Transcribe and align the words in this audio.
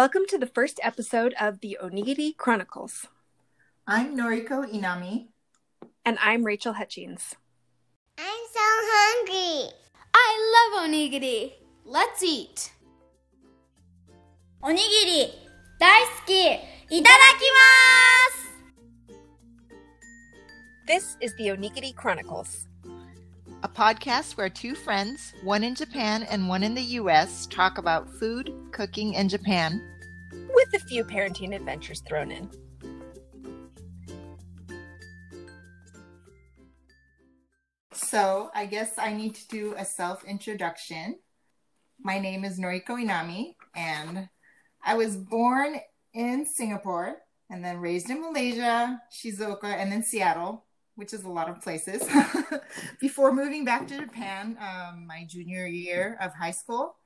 Welcome 0.00 0.24
to 0.28 0.38
the 0.38 0.46
first 0.46 0.80
episode 0.82 1.34
of 1.38 1.60
the 1.60 1.76
Onigiri 1.76 2.34
Chronicles. 2.34 3.06
I'm 3.86 4.16
Noriko 4.16 4.64
Inami. 4.64 5.26
And 6.06 6.16
I'm 6.22 6.42
Rachael 6.42 6.72
Hutchins. 6.72 7.34
I'm 8.16 8.44
so 8.50 8.64
hungry. 8.64 9.68
I 10.14 10.28
love 10.56 10.88
onigiri. 10.88 11.52
Let's 11.84 12.22
eat. 12.22 12.72
Onigiri, 14.64 15.34
itadakimasu 16.88 18.48
This 20.86 21.18
is 21.20 21.36
the 21.36 21.48
Onigiri 21.48 21.94
Chronicles 21.94 22.69
a 23.62 23.68
podcast 23.68 24.38
where 24.38 24.48
two 24.48 24.74
friends, 24.74 25.34
one 25.42 25.62
in 25.62 25.74
Japan 25.74 26.22
and 26.30 26.48
one 26.48 26.62
in 26.62 26.74
the 26.74 26.82
US, 26.82 27.46
talk 27.46 27.76
about 27.76 28.08
food, 28.08 28.52
cooking, 28.72 29.16
and 29.16 29.28
Japan. 29.28 29.86
with 30.54 30.74
a 30.74 30.78
few 30.86 31.04
parenting 31.04 31.54
adventures 31.54 32.02
thrown 32.08 32.30
in. 32.30 32.48
So, 37.92 38.50
I 38.54 38.66
guess 38.66 38.92
I 38.96 39.12
need 39.12 39.34
to 39.34 39.48
do 39.48 39.74
a 39.76 39.84
self 39.84 40.24
introduction. 40.24 41.18
My 42.00 42.18
name 42.18 42.44
is 42.44 42.58
Noriko 42.58 42.96
Inami, 42.96 43.54
and 43.74 44.28
I 44.82 44.94
was 44.94 45.16
born 45.16 45.76
in 46.14 46.46
Singapore 46.46 47.16
and 47.50 47.64
then 47.64 47.78
raised 47.78 48.08
in 48.08 48.20
Malaysia, 48.20 49.00
Shizuoka, 49.12 49.64
and 49.64 49.92
then 49.92 50.02
Seattle, 50.02 50.64
which 51.00 51.14
is 51.14 51.24
a 51.24 51.28
lot 51.30 51.48
of 51.48 51.62
places, 51.62 52.06
before 53.00 53.32
moving 53.32 53.64
back 53.64 53.88
to 53.88 53.98
Japan 53.98 54.54
um, 54.60 55.06
my 55.06 55.24
junior 55.26 55.66
year 55.66 56.18
of 56.20 56.34
high 56.34 56.50
school. 56.50 56.96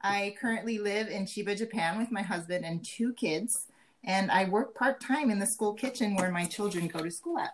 I 0.00 0.34
currently 0.40 0.78
live 0.78 1.08
in 1.08 1.26
Chiba, 1.26 1.54
Japan 1.56 1.98
with 1.98 2.10
my 2.10 2.22
husband 2.22 2.64
and 2.64 2.82
two 2.82 3.12
kids, 3.12 3.66
and 4.02 4.30
I 4.30 4.46
work 4.46 4.74
part 4.74 5.02
time 5.02 5.30
in 5.30 5.38
the 5.38 5.46
school 5.46 5.74
kitchen 5.74 6.16
where 6.16 6.30
my 6.30 6.46
children 6.46 6.88
go 6.88 7.00
to 7.00 7.10
school 7.10 7.38
at. 7.38 7.50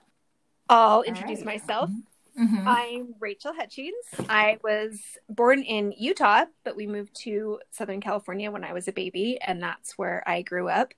I'll 0.69 1.03
introduce 1.03 1.39
right. 1.39 1.61
myself. 1.61 1.91
Mhm. 2.39 2.65
I'm 2.65 3.15
Rachael 3.19 3.53
Hutchings. 3.53 4.07
I 4.29 4.59
was 4.63 5.01
born 5.29 5.63
in 5.63 5.93
Utah, 5.99 6.45
but 6.65 6.77
we 6.77 6.87
moved 6.87 7.15
to 7.23 7.59
Southern 7.73 8.01
California 8.01 8.53
when 8.53 8.63
I 8.63 8.73
was 8.73 8.87
a 8.87 8.93
baby, 8.93 9.39
and 9.45 9.61
that's 9.61 9.99
where 9.99 10.23
I 10.29 10.43
grew 10.43 10.69
up. 10.69 10.95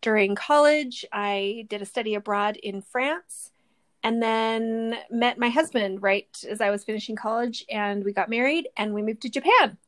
During 0.00 0.34
college, 0.34 1.04
I 1.12 1.66
did 1.68 1.82
a 1.82 1.86
study 1.86 2.14
abroad 2.14 2.56
in 2.56 2.80
France 2.80 3.51
and 4.02 4.22
then 4.22 4.96
met 5.10 5.38
my 5.38 5.48
husband 5.48 6.02
right 6.02 6.28
as 6.48 6.60
I 6.60 6.70
was 6.70 6.84
finishing 6.84 7.16
college, 7.16 7.64
and 7.70 8.04
we 8.04 8.12
got 8.12 8.28
married 8.28 8.68
and 8.76 8.94
we 8.94 9.02
moved 9.02 9.22
to 9.22 9.28
Japan. 9.28 9.78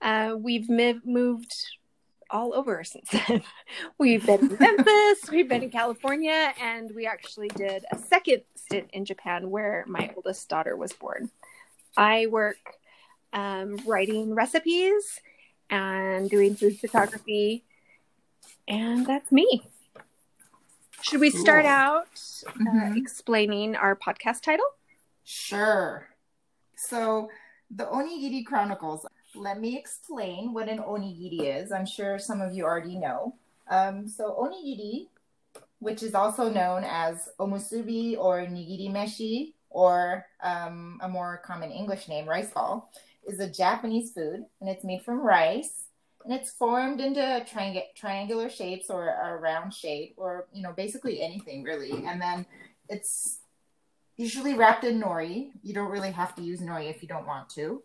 Uh, 0.00 0.36
we've 0.38 0.68
mi- 0.68 1.00
moved 1.04 1.52
all 2.30 2.54
over 2.54 2.84
since 2.84 3.08
then. 3.10 3.42
we've 3.98 4.24
been 4.24 4.40
in 4.40 4.56
Memphis, 4.60 5.30
we've 5.30 5.48
been 5.48 5.62
in 5.62 5.70
California, 5.70 6.52
and 6.60 6.90
we 6.94 7.06
actually 7.06 7.48
did 7.48 7.84
a 7.90 7.98
second 7.98 8.42
stint 8.54 8.90
in 8.92 9.04
Japan 9.04 9.50
where 9.50 9.84
my 9.88 10.12
oldest 10.14 10.48
daughter 10.48 10.76
was 10.76 10.92
born. 10.92 11.30
I 11.96 12.26
work 12.26 12.58
um, 13.32 13.78
writing 13.86 14.34
recipes 14.34 15.20
and 15.70 16.30
doing 16.30 16.54
food 16.54 16.78
photography, 16.78 17.64
and 18.66 19.06
that's 19.06 19.32
me. 19.32 19.62
Should 21.02 21.20
we 21.20 21.30
start 21.30 21.64
Cool. 21.64 21.70
out 21.72 22.08
uh, 22.46 22.50
Mhm. 22.60 22.96
explaining 22.96 23.76
our 23.76 23.94
podcast 23.96 24.42
title? 24.42 24.66
Sure. 25.24 26.08
So, 26.76 27.30
the 27.70 27.84
Onigiri 27.86 28.44
Chronicles. 28.44 29.06
Let 29.34 29.60
me 29.60 29.76
explain 29.78 30.52
what 30.54 30.68
an 30.68 30.78
onigiri 30.78 31.40
is. 31.62 31.70
I'm 31.70 31.84
sure 31.86 32.18
some 32.18 32.40
of 32.40 32.52
you 32.54 32.64
already 32.64 32.96
know. 32.96 33.34
Um, 33.68 34.08
so, 34.08 34.32
onigiri, 34.40 35.08
which 35.80 36.02
is 36.02 36.14
also 36.14 36.48
known 36.48 36.82
as 36.84 37.28
omusubi 37.38 38.16
or 38.18 38.40
nigiri 38.46 38.90
meshi, 38.90 39.52
or 39.70 40.26
um, 40.42 40.98
a 41.02 41.08
more 41.08 41.42
common 41.44 41.70
English 41.70 42.08
name, 42.08 42.26
rice 42.28 42.50
ball, 42.50 42.90
is 43.26 43.38
a 43.38 43.48
Japanese 43.50 44.12
food, 44.12 44.46
and 44.60 44.68
it's 44.70 44.82
made 44.84 45.02
from 45.02 45.20
rice. 45.20 45.84
And 46.28 46.38
it's 46.38 46.50
formed 46.50 47.00
into 47.00 47.20
triang- 47.50 47.94
triangular 47.94 48.50
shapes 48.50 48.90
or 48.90 49.08
a 49.08 49.38
round 49.38 49.72
shape, 49.72 50.12
or 50.18 50.46
you 50.52 50.62
know, 50.62 50.74
basically 50.74 51.22
anything 51.22 51.62
really. 51.62 52.04
And 52.04 52.20
then 52.20 52.44
it's 52.90 53.38
usually 54.18 54.52
wrapped 54.52 54.84
in 54.84 55.00
nori. 55.00 55.52
You 55.62 55.72
don't 55.72 55.90
really 55.90 56.12
have 56.12 56.34
to 56.34 56.42
use 56.42 56.60
nori 56.60 56.90
if 56.90 57.00
you 57.00 57.08
don't 57.08 57.26
want 57.26 57.48
to. 57.54 57.82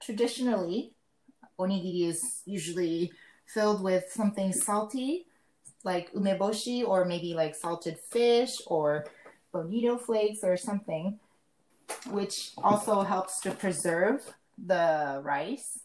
Traditionally, 0.00 0.94
onigiri 1.58 2.08
is 2.08 2.40
usually 2.46 3.12
filled 3.44 3.82
with 3.82 4.10
something 4.10 4.54
salty, 4.54 5.26
like 5.84 6.10
umeboshi, 6.14 6.82
or 6.82 7.04
maybe 7.04 7.34
like 7.34 7.54
salted 7.54 7.98
fish 7.98 8.56
or 8.68 9.04
bonito 9.52 9.98
flakes 9.98 10.42
or 10.42 10.56
something, 10.56 11.20
which 12.08 12.52
also 12.56 13.02
helps 13.02 13.38
to 13.42 13.50
preserve 13.50 14.34
the 14.56 15.20
rice. 15.22 15.80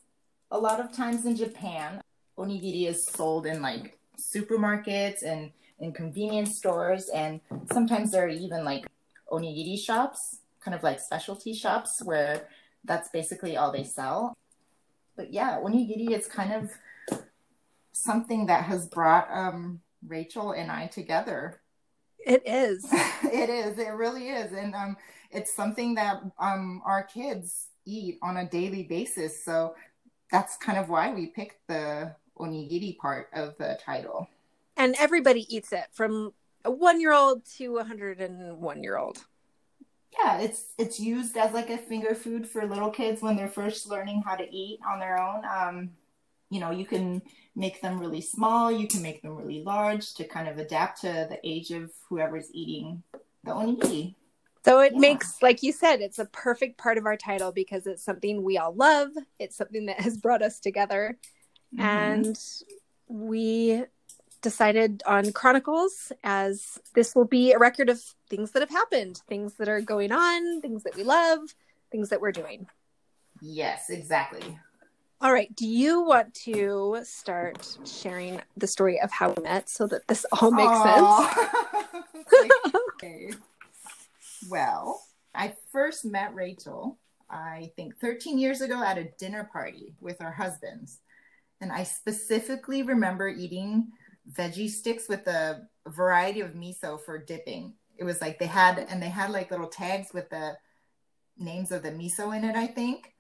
A 0.52 0.58
lot 0.58 0.80
of 0.80 0.92
times 0.92 1.26
in 1.26 1.36
Japan, 1.36 2.02
onigiri 2.38 2.88
is 2.88 3.06
sold 3.06 3.46
in 3.46 3.62
like 3.62 3.98
supermarkets 4.18 5.24
and 5.24 5.52
in 5.80 5.92
convenience 5.92 6.58
stores, 6.58 7.10
and 7.10 7.42
sometimes 7.72 8.12
there 8.12 8.26
are 8.26 8.30
even 8.30 8.64
like 8.64 8.86
onigiri 9.32 9.78
shops, 9.78 10.40
kind 10.62 10.76
of 10.76 10.84
like 10.84 11.00
specialty 11.00 11.54
shops 11.54 12.02
where 12.04 12.48
that's 12.84 13.10
basically 13.10 13.58
all 13.58 13.72
they 13.72 13.84
sell. 13.84 14.34
But 15.16 15.34
yeah, 15.34 15.60
onigiri 15.60 16.12
is 16.12 16.28
kind 16.28 16.54
of 16.54 16.72
something 17.92 18.46
that 18.46 18.66
has 18.66 18.88
brought 18.88 19.28
um, 19.32 19.82
Rachael 20.06 20.52
and 20.52 20.72
I 20.72 20.88
together. 20.88 21.62
It 22.20 22.44
is. 22.46 22.86
it 23.24 23.50
is, 23.50 23.78
it 23.78 23.90
really 23.90 24.30
is, 24.30 24.52
and 24.52 24.76
um, 24.76 24.98
it's 25.32 25.54
something 25.54 25.96
that 25.96 26.22
um, 26.40 26.82
our 26.86 27.04
kids 27.04 27.68
eat 27.86 28.18
on 28.22 28.38
a 28.38 28.50
daily 28.50 28.84
basis. 28.84 29.44
So 29.44 29.76
that's 30.36 30.58
kind 30.58 30.78
of 30.78 30.90
why 30.90 31.14
we 31.14 31.28
picked 31.28 31.66
the 31.70 32.14
onigiri 32.38 32.98
part 32.98 33.30
of 33.34 33.58
the 33.58 33.80
title. 33.82 34.28
and 34.76 34.94
everybody 35.00 35.44
eats 35.56 35.72
it 35.72 35.86
from 35.94 36.34
a 36.66 36.72
one 36.72 37.00
year 37.00 37.14
old 37.14 37.46
to 37.58 37.66
a 37.78 37.86
101 37.86 38.84
year 38.84 38.98
old. 38.98 39.18
Yeah, 40.18 40.40
it's 40.40 40.62
it's 40.78 41.00
used 41.00 41.38
as 41.38 41.54
like 41.54 41.70
a 41.70 41.78
finger 41.78 42.14
food 42.16 42.48
for 42.48 42.66
little 42.66 42.90
kids 42.90 43.22
when 43.22 43.38
they're 43.38 43.48
first 43.62 43.88
learning 43.88 44.24
how 44.26 44.36
to 44.36 44.48
eat 44.64 44.80
on 44.90 45.00
their 45.00 45.18
own. 45.18 45.42
Um, 45.46 45.92
you 46.50 46.60
know, 46.60 46.72
you 46.72 46.86
can 46.86 47.22
make 47.56 47.82
them 47.82 47.98
really 47.98 48.22
small, 48.22 48.70
you 48.70 48.88
can 48.88 49.02
make 49.02 49.22
them 49.22 49.36
really 49.38 49.64
large 49.64 50.14
to 50.16 50.26
kind 50.26 50.48
of 50.50 50.58
adapt 50.58 51.02
to 51.02 51.12
the 51.32 51.40
age 51.44 51.72
of 51.72 51.92
whoever's 52.10 52.50
eating 52.54 53.04
the 53.46 53.52
onigiri. 53.52 54.16
So 54.66 54.80
it 54.80 54.94
Yeah. 54.94 55.00
makes, 55.00 55.42
like 55.44 55.62
you 55.62 55.72
said, 55.72 56.02
it's 56.02 56.18
a 56.18 56.26
perfect 56.26 56.80
part 56.80 56.98
of 56.98 57.06
our 57.06 57.16
title 57.16 57.52
because 57.52 57.86
it's 57.86 58.04
something 58.04 58.42
we 58.42 58.58
all 58.58 58.74
love. 58.74 59.12
It's 59.38 59.56
something 59.56 59.86
that 59.86 60.00
has 60.00 60.18
brought 60.18 60.42
us 60.42 60.60
together. 60.60 61.20
Mhm. 61.76 61.80
And 61.84 62.40
we 63.08 63.86
decided 64.42 65.04
on 65.06 65.32
Chronicles 65.34 66.12
as 66.24 66.80
this 66.96 67.14
will 67.14 67.26
be 67.26 67.52
a 67.52 67.60
record 67.60 67.90
of 67.90 68.02
things 68.28 68.52
that 68.52 68.62
have 68.64 68.72
happened, 68.72 69.22
things 69.28 69.54
that 69.58 69.70
are 69.70 69.82
going 69.82 70.12
on, 70.12 70.62
things 70.62 70.82
that 70.84 70.96
we 70.96 71.04
love, 71.04 71.42
things 71.92 72.10
that 72.10 72.20
we're 72.20 72.32
doing. 72.32 72.68
yes, 73.42 73.90
exactly. 73.92 74.58
All 75.22 75.32
right. 75.32 75.54
Do 75.56 75.68
you 75.68 76.02
want 76.02 76.34
to 76.46 77.02
start 77.04 77.78
sharing 77.86 78.42
the 78.58 78.66
story 78.66 79.00
of 79.00 79.12
how 79.12 79.34
we 79.38 79.44
met 79.44 79.70
so 79.70 79.86
that 79.88 80.08
this 80.08 80.26
all 80.32 80.52
makes 80.52 80.82
sense? 80.82 81.08
Like, 82.42 82.52
okay. 83.04 83.32
Well, 84.50 85.02
I 85.34 85.56
first 85.72 86.06
met 86.06 86.34
Rachael, 86.34 86.98
I 87.30 87.72
think 87.76 87.98
13 88.00 88.38
years 88.38 88.62
ago 88.62 88.84
at 88.84 88.98
a 88.98 89.10
dinner 89.18 89.50
party 89.52 89.96
with 90.00 90.22
our 90.22 90.32
husbands. 90.32 91.00
And 91.62 91.72
I 91.72 91.84
specifically 91.84 92.84
remember 92.84 93.28
eating 93.30 93.88
veggie 94.32 94.70
sticks 94.70 95.08
with 95.08 95.28
a 95.28 95.68
variety 95.88 96.42
of 96.42 96.52
miso 96.54 97.00
for 97.00 97.18
dipping. 97.18 97.74
It 97.98 98.04
was 98.04 98.22
like 98.22 98.40
they 98.40 98.46
had, 98.46 98.80
and 98.90 99.02
they 99.02 99.10
had 99.10 99.32
like 99.32 99.52
little 99.52 99.68
tags 99.68 100.14
with 100.14 100.30
the 100.30 100.58
names 101.38 101.72
of 101.72 101.84
the 101.84 101.92
miso 101.92 102.36
in 102.36 102.44
it, 102.44 102.56
I 102.56 102.68
think. 102.68 103.14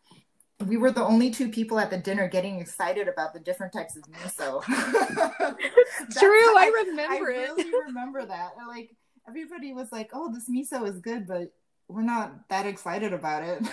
We 0.66 0.78
were 0.78 0.92
the 0.92 1.04
only 1.04 1.32
two 1.32 1.50
people 1.50 1.80
at 1.80 1.90
the 1.90 1.98
dinner 1.98 2.30
getting 2.30 2.60
excited 2.60 3.08
about 3.10 3.34
the 3.34 3.42
different 3.42 3.74
types 3.74 3.98
of 3.98 4.04
miso. 4.04 4.64
True, 6.18 6.58
I 6.58 6.84
remember 6.88 7.14
I 7.14 7.18
it. 7.18 7.22
really 7.22 7.72
remember 7.86 8.26
that. 8.26 8.52
Like 8.68 8.92
everybody 9.28 9.74
was 9.74 9.92
like, 9.92 10.12
"Oh, 10.14 10.32
this 10.34 10.50
miso 10.50 10.88
is 10.88 11.00
good," 11.00 11.28
but 11.28 11.52
we're 11.88 12.04
not 12.04 12.48
that 12.50 12.66
excited 12.66 13.14
about 13.14 13.44
it. 13.44 13.64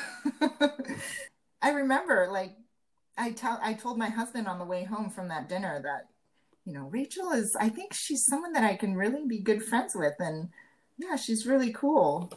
I 1.63 1.71
remember, 1.71 2.29
like, 2.31 2.57
I 3.17 3.33
tell 3.33 3.59
I 3.63 3.75
told 3.75 3.99
my 3.99 4.09
husband 4.09 4.47
on 4.49 4.59
the 4.59 4.65
way 4.65 4.85
home 4.85 5.11
from 5.11 5.29
that 5.29 5.49
dinner 5.49 5.81
that, 5.83 6.09
you 6.65 6.73
know, 6.73 6.89
Rachael 6.91 7.33
is. 7.33 7.57
I 7.57 7.69
think 7.69 7.95
she's 7.95 8.25
someone 8.25 8.53
that 8.53 8.65
I 8.65 8.77
can 8.77 8.95
really 8.95 9.27
be 9.27 9.39
good 9.41 9.63
friends 9.63 9.95
with, 9.95 10.15
and 10.19 10.49
yeah, 10.99 11.17
she's 11.17 11.47
really 11.47 11.73
cool. 11.73 12.33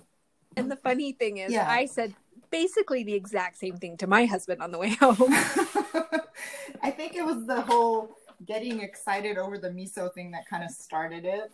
And 0.58 0.72
the 0.72 0.78
funny 0.78 1.12
thing 1.12 1.38
is, 1.38 1.52
Yeah. 1.52 1.70
I 1.70 1.86
said 1.86 2.14
basically 2.50 3.04
the 3.04 3.14
exact 3.14 3.58
same 3.58 3.78
thing 3.78 3.98
to 3.98 4.08
my 4.08 4.26
husband 4.26 4.62
on 4.62 4.72
the 4.72 4.78
way 4.78 4.92
home. 4.92 5.16
I 6.82 6.92
think 6.92 7.16
it 7.16 7.26
was 7.26 7.46
the 7.46 7.62
whole 7.62 8.16
getting 8.46 8.82
excited 8.82 9.38
over 9.38 9.58
the 9.58 9.70
miso 9.70 10.14
thing 10.14 10.32
that 10.32 10.48
kind 10.48 10.64
of 10.64 10.70
started 10.70 11.26
it. 11.26 11.52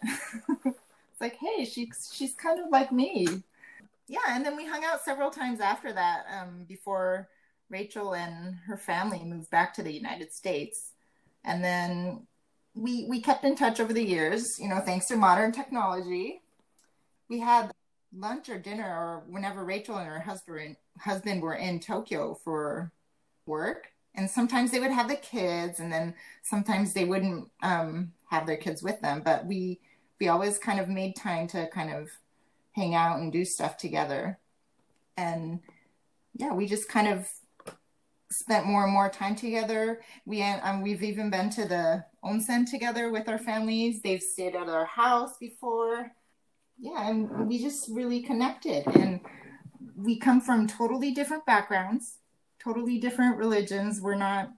Like, 1.22 1.38
hey, 1.38 1.66
she's 1.66 2.12
she's 2.14 2.34
kind 2.34 2.60
of 2.60 2.70
like 2.72 2.92
me. 2.92 3.28
Yeah, 4.08 4.20
and 4.30 4.46
then 4.46 4.58
we 4.58 4.66
hung 4.66 4.84
out 4.84 5.04
several 5.04 5.30
times 5.30 5.62
after 5.62 5.94
that 5.94 6.26
um, 6.38 6.66
before 6.68 7.30
Rachael 7.70 8.16
and 8.16 8.56
her 8.68 8.76
family 8.78 9.24
moved 9.24 9.50
back 9.52 9.74
to 9.76 9.84
the 9.84 9.94
United 9.94 10.34
States, 10.34 10.92
and 11.46 11.64
then 11.64 12.28
we 12.74 13.06
we 13.08 13.22
kept 13.22 13.46
in 13.46 13.56
touch 13.56 13.80
over 13.80 13.94
the 13.94 14.04
years. 14.04 14.60
You 14.60 14.68
know, 14.68 14.80
thanks 14.80 15.08
to 15.08 15.16
modern 15.16 15.52
technology, 15.52 16.42
we 17.30 17.40
had 17.40 17.72
lunch 18.14 18.50
or 18.50 18.58
dinner 18.58 18.84
or 18.84 19.24
whenever 19.28 19.64
Rachael 19.64 19.98
and 19.98 20.08
her 20.08 20.20
husband 20.20 20.76
husband 21.00 21.42
were 21.42 21.56
in 21.56 21.80
Tokyo 21.80 22.34
for 22.34 22.92
work 23.46 23.88
and 24.16 24.30
sometimes 24.30 24.72
they 24.72 24.80
would 24.80 24.92
have 24.92 25.08
the 25.08 25.16
kids 25.16 25.80
and 25.80 25.92
then 25.92 26.14
sometimes 26.44 26.94
they 26.94 27.06
wouldn't 27.06 27.50
um, 27.62 28.12
have 28.30 28.46
their 28.46 28.58
kids 28.58 28.84
with 28.84 29.00
them 29.02 29.22
but 29.24 29.46
we 29.46 29.80
we 30.22 30.28
always 30.28 30.60
kind 30.60 30.80
of 30.80 30.88
made 30.88 31.16
time 31.16 31.48
to 31.48 31.68
kind 31.70 31.92
of 31.92 32.10
hang 32.74 32.96
out 32.96 33.20
and 33.20 33.34
do 33.34 33.44
stuff 33.44 33.76
together 33.76 34.38
and 35.18 35.60
yeah 36.36 36.54
we 36.54 36.66
just 36.66 36.88
kind 36.88 37.08
of 37.08 37.28
spent 38.30 38.66
more 38.66 38.84
and 38.84 38.94
more 38.94 39.10
time 39.10 39.36
together 39.36 40.02
we 40.26 40.42
um, 40.44 40.82
we've 40.82 41.04
even 41.04 41.30
been 41.30 41.50
to 41.50 41.68
the 41.68 42.06
onsen 42.24 42.70
together 42.70 43.12
with 43.12 43.28
our 43.28 43.40
families 43.40 44.02
they've 44.02 44.22
stayed 44.22 44.56
at 44.56 44.70
our 44.70 44.86
house 44.86 45.38
before 45.38 46.12
yeah 46.80 47.10
and 47.10 47.48
we 47.50 47.62
just 47.62 47.90
really 47.90 48.22
connected 48.22 48.88
and 48.96 49.20
we 49.98 50.18
come 50.18 50.40
from 50.40 50.68
totally 50.68 51.12
different 51.12 51.46
backgrounds 51.46 52.20
totally 52.64 52.98
different 53.00 53.38
religions. 53.38 54.02
We're 54.02 54.16
not. 54.16 54.52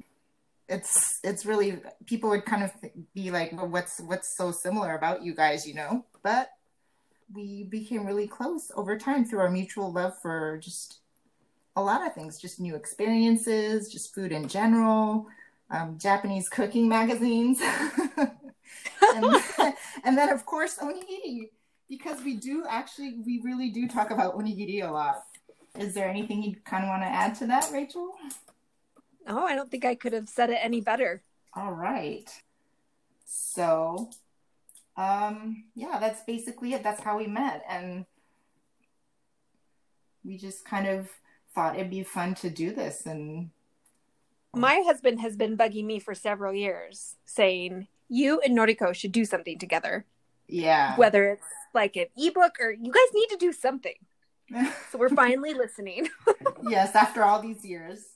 It's 0.70 1.20
it's 1.24 1.46
really 1.46 1.82
people 2.06 2.30
would 2.30 2.46
kind 2.46 2.64
of 2.64 2.72
be 3.14 3.32
like, 3.32 3.52
well, 3.54 3.68
what's 3.68 4.00
what's 4.00 4.38
so 4.38 4.52
similar 4.52 4.96
about 4.96 5.24
you 5.24 5.36
guys, 5.36 5.68
you 5.68 5.74
know? 5.74 6.06
But 6.24 6.50
we 7.34 7.64
became 7.64 8.06
really 8.06 8.28
close 8.28 8.72
over 8.76 8.98
time 8.98 9.26
through 9.26 9.40
our 9.40 9.50
mutual 9.50 9.92
love 9.92 10.14
for 10.22 10.60
just 10.62 11.00
a 11.76 11.82
lot 11.82 12.06
of 12.06 12.14
things, 12.14 12.40
just 12.40 12.60
new 12.60 12.76
experiences, 12.76 13.92
just 13.92 14.14
food 14.14 14.32
in 14.32 14.48
general, 14.48 15.28
um, 15.72 15.98
Japanese 15.98 16.50
cooking 16.50 16.88
magazines, 16.88 17.60
and, 18.18 19.44
and 20.04 20.18
then 20.18 20.30
of 20.30 20.46
course 20.46 20.78
onigiri, 20.78 21.50
because 21.90 22.24
we 22.24 22.36
do 22.36 22.66
actually 22.70 23.20
we 23.26 23.42
really 23.44 23.70
do 23.70 23.88
talk 23.88 24.12
about 24.12 24.38
onigiri 24.38 24.88
a 24.88 24.92
lot. 24.92 25.24
Is 25.80 25.96
there 25.96 26.08
anything 26.08 26.44
you 26.44 26.56
kind 26.64 26.84
of 26.84 26.90
want 26.90 27.02
to 27.02 27.08
add 27.08 27.34
to 27.36 27.48
that, 27.48 27.72
Rachael? 27.74 28.12
Oh, 29.28 29.46
I 29.46 29.56
don't 29.56 29.72
think 29.72 29.86
I 29.86 29.96
could 29.96 30.14
have 30.14 30.30
said 30.30 30.50
it 30.50 30.60
any 30.62 30.82
better. 30.82 31.22
All 31.54 31.72
right. 31.72 32.30
So, 33.26 34.10
um, 34.98 35.66
yeah, 35.76 35.98
that's 36.00 36.24
basically 36.24 36.74
it. 36.74 36.84
That's 36.84 37.02
how 37.02 37.18
we 37.18 37.28
met. 37.28 37.64
And 37.70 38.06
we 40.24 40.38
just 40.38 40.66
kind 40.66 40.88
of 40.88 41.10
thought 41.54 41.76
it'd 41.76 41.90
be 41.90 42.04
fun 42.04 42.36
to 42.36 42.50
do 42.50 42.72
this. 42.72 43.06
And 43.06 43.50
my 44.54 44.82
husband 44.86 45.22
has 45.22 45.36
been 45.36 45.58
bugging 45.58 45.86
me 45.86 46.00
for 46.00 46.14
several 46.14 46.54
years 46.54 47.16
saying, 47.26 47.88
you 48.10 48.42
and 48.42 48.58
Noriko 48.58 48.94
should 48.94 49.12
do 49.12 49.26
something 49.26 49.58
together. 49.58 50.06
Yeah. 50.48 50.96
Whether 50.98 51.32
it's 51.32 51.48
like 51.74 51.96
an 51.96 52.08
ebook 52.18 52.60
or 52.60 52.72
you 52.72 52.92
guys 52.92 53.14
need 53.14 53.28
to 53.28 53.38
do 53.38 53.54
something. 53.54 53.96
so 54.92 54.98
we're 54.98 55.10
finally 55.10 55.54
listening. 55.54 56.10
yes, 56.70 56.96
after 56.96 57.24
all 57.24 57.42
these 57.42 57.66
years. 57.66 58.13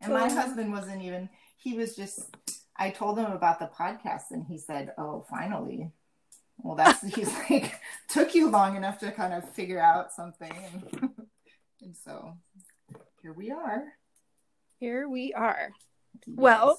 And 0.00 0.12
my 0.12 0.28
husband 0.28 0.72
wasn't 0.72 1.02
even, 1.02 1.28
he 1.56 1.74
was 1.74 1.94
just, 1.94 2.20
I 2.76 2.90
told 2.90 3.18
him 3.18 3.30
about 3.30 3.58
the 3.58 3.70
podcast 3.78 4.30
and 4.30 4.44
he 4.44 4.58
said, 4.58 4.92
Oh, 4.98 5.24
finally. 5.30 5.90
Well, 6.58 6.76
that's, 6.76 7.02
he's 7.14 7.32
like, 7.50 7.80
took 8.08 8.34
you 8.34 8.50
long 8.50 8.76
enough 8.76 8.98
to 9.00 9.12
kind 9.12 9.34
of 9.34 9.48
figure 9.50 9.80
out 9.80 10.12
something. 10.12 10.52
And, 11.84 11.96
so 11.96 12.36
here 13.22 13.32
we 13.32 13.50
are. 13.50 13.82
Here 14.78 15.08
we 15.08 15.32
are. 15.32 15.72
Yes. 16.26 16.36
Well, 16.36 16.76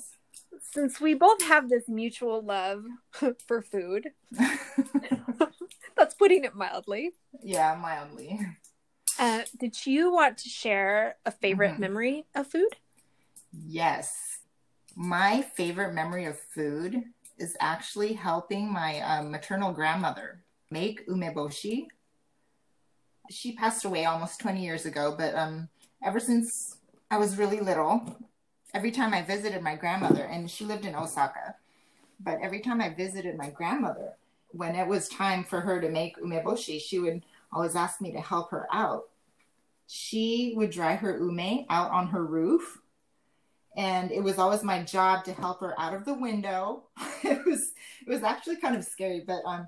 since 0.71 1.01
we 1.01 1.13
both 1.13 1.41
have 1.44 1.69
this 1.69 1.89
mutual 1.89 2.41
love 2.41 2.83
for 3.47 3.62
food, 3.62 4.07
that's 5.97 6.15
putting 6.15 6.45
it 6.45 6.56
mildly. 6.56 7.12
Yeah, 7.41 7.77
mildly. 7.81 8.39
Uh, 9.19 9.42
did 9.60 9.86
you 9.86 10.12
want 10.12 10.38
to 10.39 10.50
share 10.50 11.15
a 11.25 11.31
favorite 11.31 11.74
mm-hmm. 11.74 11.81
memory 11.81 12.25
of 12.36 12.48
food? 12.48 12.75
Yes. 13.51 14.39
My 14.95 15.42
favorite 15.42 15.94
memory 15.94 16.25
of 16.25 16.39
food 16.39 17.04
is 17.38 17.56
actually 17.60 18.13
helping 18.13 18.71
my 18.71 19.01
um, 19.01 19.31
maternal 19.31 19.71
grandmother 19.71 20.44
make 20.69 21.07
umeboshi. 21.07 21.88
She 23.30 23.54
passed 23.54 23.86
away 23.86 24.06
almost 24.06 24.39
20 24.39 24.63
years 24.63 24.86
ago, 24.86 25.16
but 25.18 25.33
um, 25.36 25.69
ever 26.04 26.19
since 26.19 26.77
I 27.09 27.18
was 27.18 27.38
really 27.38 27.59
little, 27.59 28.18
every 28.74 28.92
time 28.92 29.13
I 29.13 29.21
visited 29.21 29.62
my 29.62 29.75
grandmother, 29.75 30.24
and 30.24 30.50
she 30.50 30.66
lived 30.66 30.86
in 30.86 30.95
Osaka, 30.95 31.56
but 32.19 32.39
every 32.42 32.59
time 32.59 32.81
I 32.81 32.89
visited 32.89 33.38
my 33.38 33.50
grandmother, 33.50 34.13
when 34.51 34.75
it 34.75 34.88
was 34.88 35.07
time 35.09 35.44
for 35.44 35.62
her 35.62 35.81
to 35.81 35.89
make 35.89 36.18
umeboshi, 36.18 36.80
she 36.80 37.00
would 37.00 37.24
always 37.53 37.75
asked 37.75 38.01
me 38.01 38.11
to 38.13 38.21
help 38.21 38.51
her 38.51 38.67
out. 38.71 39.03
She 39.88 40.53
would 40.55 40.71
dry 40.71 40.95
her 40.95 41.17
ume 41.17 41.65
out 41.69 41.91
on 41.91 42.07
her 42.07 42.25
roof, 42.25 42.79
and 43.75 44.11
it 44.11 44.23
was 44.23 44.38
always 44.38 44.63
my 44.63 44.83
job 44.83 45.23
to 45.25 45.33
help 45.33 45.59
her 45.59 45.79
out 45.79 45.94
of 45.94 46.05
the 46.05 46.13
window. 46.13 46.83
it 47.23 47.45
was 47.45 47.71
it 48.05 48.09
was 48.09 48.23
actually 48.23 48.57
kind 48.57 48.75
of 48.75 48.83
scary, 48.83 49.23
but 49.25 49.41
um, 49.45 49.67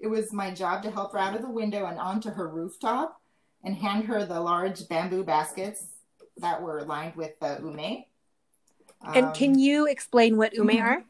it 0.00 0.08
was 0.08 0.32
my 0.32 0.52
job 0.52 0.82
to 0.82 0.90
help 0.90 1.12
her 1.12 1.18
out 1.18 1.36
of 1.36 1.42
the 1.42 1.50
window 1.50 1.86
and 1.86 1.98
onto 1.98 2.30
her 2.30 2.48
rooftop, 2.48 3.20
and 3.64 3.76
hand 3.76 4.04
her 4.04 4.24
the 4.24 4.40
large 4.40 4.88
bamboo 4.88 5.24
baskets 5.24 5.86
that 6.38 6.60
were 6.60 6.82
lined 6.82 7.14
with 7.14 7.38
the 7.40 7.58
ume. 7.62 8.04
And 9.14 9.26
um, 9.26 9.34
can 9.34 9.58
you 9.58 9.86
explain 9.86 10.36
what 10.36 10.54
ume 10.54 10.68
mm-hmm. 10.68 10.86
are? 10.86 11.04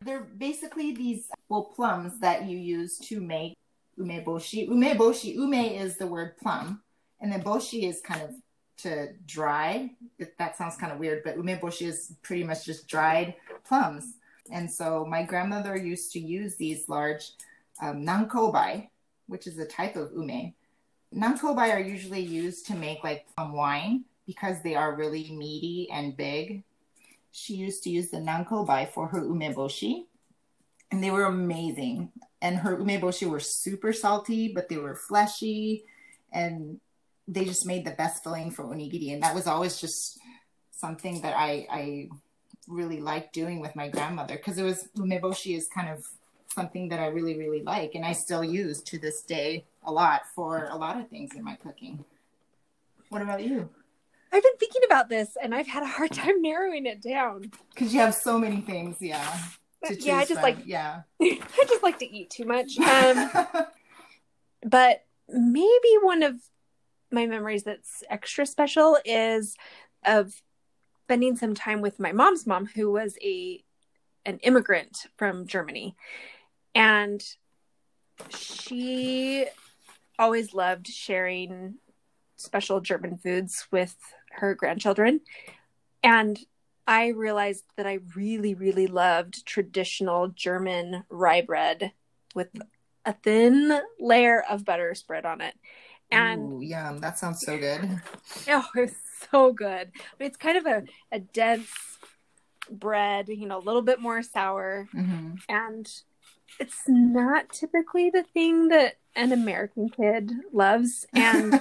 They're 0.00 0.20
basically 0.20 0.94
these 0.94 1.28
well 1.48 1.64
plums 1.64 2.20
that 2.20 2.44
you 2.44 2.58
use 2.58 2.98
to 3.08 3.20
make 3.20 3.56
umeboshi. 3.98 4.68
Umeboshi, 4.68 5.36
ume 5.36 5.54
is 5.54 5.96
the 5.96 6.06
word 6.06 6.36
plum, 6.36 6.82
and 7.20 7.32
then 7.32 7.42
boshi 7.42 7.88
is 7.88 8.00
kind 8.00 8.22
of 8.22 8.30
to 8.78 9.08
dry. 9.26 9.90
That 10.38 10.56
sounds 10.56 10.76
kind 10.76 10.92
of 10.92 10.98
weird, 10.98 11.22
but 11.24 11.36
umeboshi 11.36 11.86
is 11.86 12.14
pretty 12.22 12.44
much 12.44 12.64
just 12.64 12.88
dried 12.88 13.34
plums. 13.66 14.14
And 14.50 14.70
so 14.70 15.06
my 15.06 15.22
grandmother 15.22 15.76
used 15.76 16.12
to 16.12 16.20
use 16.20 16.56
these 16.56 16.88
large 16.88 17.32
um, 17.80 18.04
nankobai, 18.04 18.88
which 19.26 19.46
is 19.46 19.58
a 19.58 19.66
type 19.66 19.96
of 19.96 20.12
ume. 20.12 20.54
Nankobai 21.14 21.72
are 21.72 21.80
usually 21.80 22.20
used 22.20 22.66
to 22.66 22.74
make 22.74 23.02
like 23.04 23.26
plum 23.34 23.52
wine 23.52 24.04
because 24.26 24.62
they 24.62 24.74
are 24.74 24.96
really 24.96 25.30
meaty 25.30 25.88
and 25.90 26.16
big 26.16 26.64
she 27.34 27.54
used 27.54 27.82
to 27.82 27.90
use 27.90 28.10
the 28.10 28.18
nankobai 28.18 28.88
for 28.88 29.08
her 29.08 29.20
umeboshi, 29.20 30.06
and 30.92 31.02
they 31.02 31.10
were 31.10 31.24
amazing. 31.24 32.12
And 32.44 32.58
her 32.58 32.76
umeboshi 32.76 33.26
were 33.26 33.40
super 33.40 33.94
salty, 33.94 34.52
but 34.52 34.68
they 34.68 34.76
were 34.76 34.94
fleshy, 34.94 35.86
and 36.30 36.78
they 37.26 37.46
just 37.46 37.64
made 37.64 37.86
the 37.86 37.92
best 37.92 38.22
filling 38.22 38.50
for 38.50 38.64
onigiri. 38.64 39.14
And 39.14 39.22
that 39.22 39.34
was 39.34 39.46
always 39.46 39.80
just 39.80 40.18
something 40.70 41.22
that 41.22 41.34
I 41.34 41.66
I 41.70 42.08
really 42.68 43.00
liked 43.00 43.32
doing 43.32 43.60
with 43.60 43.74
my 43.74 43.88
grandmother 43.88 44.36
because 44.36 44.58
it 44.58 44.62
was 44.62 44.88
umeboshi 44.98 45.56
is 45.56 45.68
kind 45.68 45.88
of 45.88 46.06
something 46.48 46.90
that 46.90 47.00
I 47.00 47.06
really 47.06 47.38
really 47.38 47.62
like, 47.62 47.94
and 47.94 48.04
I 48.04 48.12
still 48.12 48.44
use 48.44 48.82
to 48.82 48.98
this 48.98 49.22
day 49.22 49.64
a 49.82 49.90
lot 49.90 50.26
for 50.34 50.66
a 50.66 50.76
lot 50.76 51.00
of 51.00 51.08
things 51.08 51.34
in 51.34 51.42
my 51.42 51.56
cooking. 51.56 52.04
What 53.08 53.22
about 53.22 53.42
you? 53.42 53.70
I've 54.30 54.42
been 54.42 54.56
thinking 54.58 54.82
about 54.84 55.08
this 55.08 55.36
and 55.42 55.54
I've 55.54 55.68
had 55.68 55.82
a 55.82 55.86
hard 55.86 56.12
time 56.12 56.42
narrowing 56.48 56.84
it 56.84 57.00
down. 57.00 57.52
Because 57.72 57.94
you 57.94 58.00
have 58.00 58.14
so 58.14 58.38
many 58.38 58.60
things, 58.60 58.96
yeah. 59.00 59.38
Yeah, 59.90 60.16
I 60.16 60.24
just 60.24 60.34
from. 60.34 60.42
like 60.42 60.58
yeah. 60.64 61.02
I 61.22 61.64
just 61.68 61.82
like 61.82 61.98
to 62.00 62.10
eat 62.10 62.30
too 62.30 62.44
much. 62.44 62.78
Um, 62.78 63.30
but 64.66 65.04
maybe 65.28 65.88
one 66.02 66.22
of 66.22 66.36
my 67.10 67.26
memories 67.26 67.62
that's 67.62 68.02
extra 68.10 68.46
special 68.46 68.98
is 69.04 69.56
of 70.04 70.34
spending 71.04 71.36
some 71.36 71.54
time 71.54 71.80
with 71.80 72.00
my 72.00 72.12
mom's 72.12 72.46
mom, 72.46 72.66
who 72.66 72.90
was 72.90 73.16
a 73.22 73.62
an 74.26 74.38
immigrant 74.38 75.06
from 75.16 75.46
Germany, 75.46 75.96
and 76.74 77.22
she 78.30 79.46
always 80.18 80.54
loved 80.54 80.86
sharing 80.86 81.74
special 82.36 82.80
German 82.80 83.16
foods 83.16 83.66
with 83.70 83.96
her 84.32 84.54
grandchildren. 84.54 85.20
And 86.02 86.38
I 86.86 87.08
realized 87.08 87.64
that 87.76 87.86
I 87.86 88.00
really, 88.14 88.54
really 88.54 88.86
loved 88.86 89.46
traditional 89.46 90.28
German 90.28 91.04
rye 91.08 91.40
bread 91.40 91.92
with 92.34 92.48
a 93.04 93.12
thin 93.12 93.80
layer 93.98 94.42
of 94.48 94.64
butter 94.64 94.94
spread 94.94 95.24
on 95.24 95.40
it. 95.40 95.54
And 96.10 96.54
Ooh, 96.54 96.60
yum, 96.60 96.98
that 96.98 97.18
sounds 97.18 97.42
so 97.44 97.58
good. 97.58 98.00
Oh, 98.48 98.66
it's 98.74 98.96
so 99.30 99.52
good. 99.52 99.92
Mean, 100.18 100.26
it's 100.26 100.36
kind 100.36 100.58
of 100.58 100.66
a, 100.66 100.84
a 101.10 101.18
dense 101.18 101.68
bread, 102.70 103.28
you 103.28 103.46
know, 103.46 103.58
a 103.58 103.60
little 103.60 103.82
bit 103.82 104.00
more 104.00 104.22
sour. 104.22 104.88
Mm-hmm. 104.94 105.36
And 105.48 105.88
it's 106.60 106.82
not 106.86 107.50
typically 107.50 108.10
the 108.10 108.22
thing 108.22 108.68
that 108.68 108.96
an 109.16 109.32
American 109.32 109.88
kid 109.88 110.32
loves. 110.52 111.06
And 111.14 111.52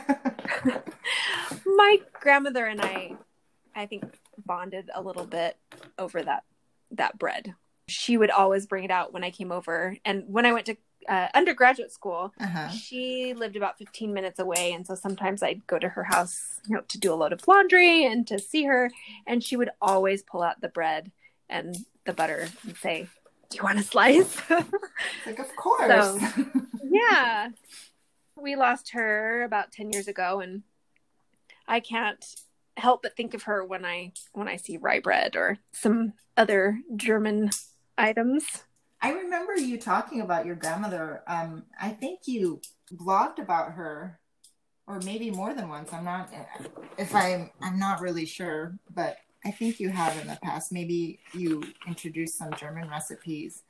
my 1.66 2.00
grandmother 2.20 2.66
and 2.66 2.82
I, 2.82 3.16
I 3.76 3.86
think, 3.86 4.04
bonded 4.46 4.90
a 4.94 5.02
little 5.02 5.26
bit 5.26 5.58
over 5.98 6.22
that 6.24 6.44
that 6.92 7.18
bread. 7.18 7.56
She 7.88 8.18
would 8.18 8.30
always 8.30 8.66
bring 8.66 8.84
it 8.84 8.92
out 8.92 9.14
when 9.14 9.24
I 9.24 9.32
came 9.32 9.52
over, 9.52 9.98
and 10.06 10.24
when 10.28 10.46
I 10.46 10.54
went 10.54 10.68
to 10.68 10.78
uh, 11.08 11.28
undergraduate 11.34 11.92
school, 11.92 12.34
uh-huh. 12.40 12.70
she 12.70 13.34
lived 13.34 13.56
about 13.56 13.78
15 13.78 14.14
minutes 14.14 14.40
away, 14.40 14.72
and 14.74 14.86
so 14.86 14.96
sometimes 14.96 15.44
I'd 15.44 15.66
go 15.68 15.80
to 15.80 15.90
her 15.90 16.04
house, 16.04 16.60
you 16.68 16.76
know, 16.76 16.82
to 16.88 17.00
do 17.00 17.14
a 17.14 17.16
load 17.16 17.34
of 17.34 17.48
laundry 17.48 18.06
and 18.06 18.26
to 18.28 18.40
see 18.40 18.64
her, 18.64 18.92
and 19.28 19.44
she 19.44 19.56
would 19.56 19.70
always 19.82 20.24
pull 20.24 20.42
out 20.42 20.62
the 20.62 20.70
bread 20.70 21.12
and 21.50 21.76
the 22.06 22.14
butter 22.14 22.48
and 22.64 22.78
say, 22.78 23.08
"Do 23.50 23.58
you 23.58 23.64
want 23.64 23.80
a 23.80 23.84
slice?" 23.84 24.38
like, 25.26 25.40
of 25.40 25.56
course. 25.56 25.90
So, 25.90 26.20
yeah, 26.84 27.50
we 28.36 28.56
lost 28.56 28.92
her 28.92 29.44
about 29.44 29.72
10 29.72 29.92
years 29.92 30.08
ago, 30.08 30.40
and 30.40 30.64
I 31.68 31.80
can't 31.80 32.24
help 32.78 33.04
but 33.04 33.16
think 33.16 33.34
of 33.34 33.44
her 33.44 33.64
when 33.64 33.86
I 33.86 34.14
when 34.34 34.48
I 34.48 34.56
see 34.58 34.78
rye 34.78 35.00
bread 35.00 35.36
or 35.36 35.58
some 35.74 36.14
other 36.38 36.80
German 36.96 37.50
items. 37.98 38.64
I 39.02 39.12
remember 39.12 39.56
you 39.56 39.78
talking 39.78 40.22
about 40.22 40.46
your 40.46 40.56
grandmother. 40.56 41.24
Um, 41.28 41.66
I 41.80 41.90
think 41.90 42.22
you 42.26 42.62
blogged 42.94 43.38
about 43.40 43.74
her, 43.74 44.18
or 44.88 45.00
maybe 45.02 45.30
more 45.30 45.54
than 45.54 45.68
once. 45.68 45.92
I'm 45.92 46.06
not, 46.06 46.30
if 46.98 47.14
I'm, 47.14 47.52
I'm 47.62 47.78
not 47.78 48.00
really 48.00 48.26
sure, 48.26 48.78
but 48.96 49.18
I 49.46 49.52
think 49.52 49.82
you 49.82 49.90
have 49.90 50.18
in 50.22 50.28
the 50.28 50.40
past. 50.42 50.72
Maybe 50.72 51.20
you 51.34 51.64
introduced 51.86 52.38
some 52.38 52.54
German 52.54 52.90
recipes 52.90 53.64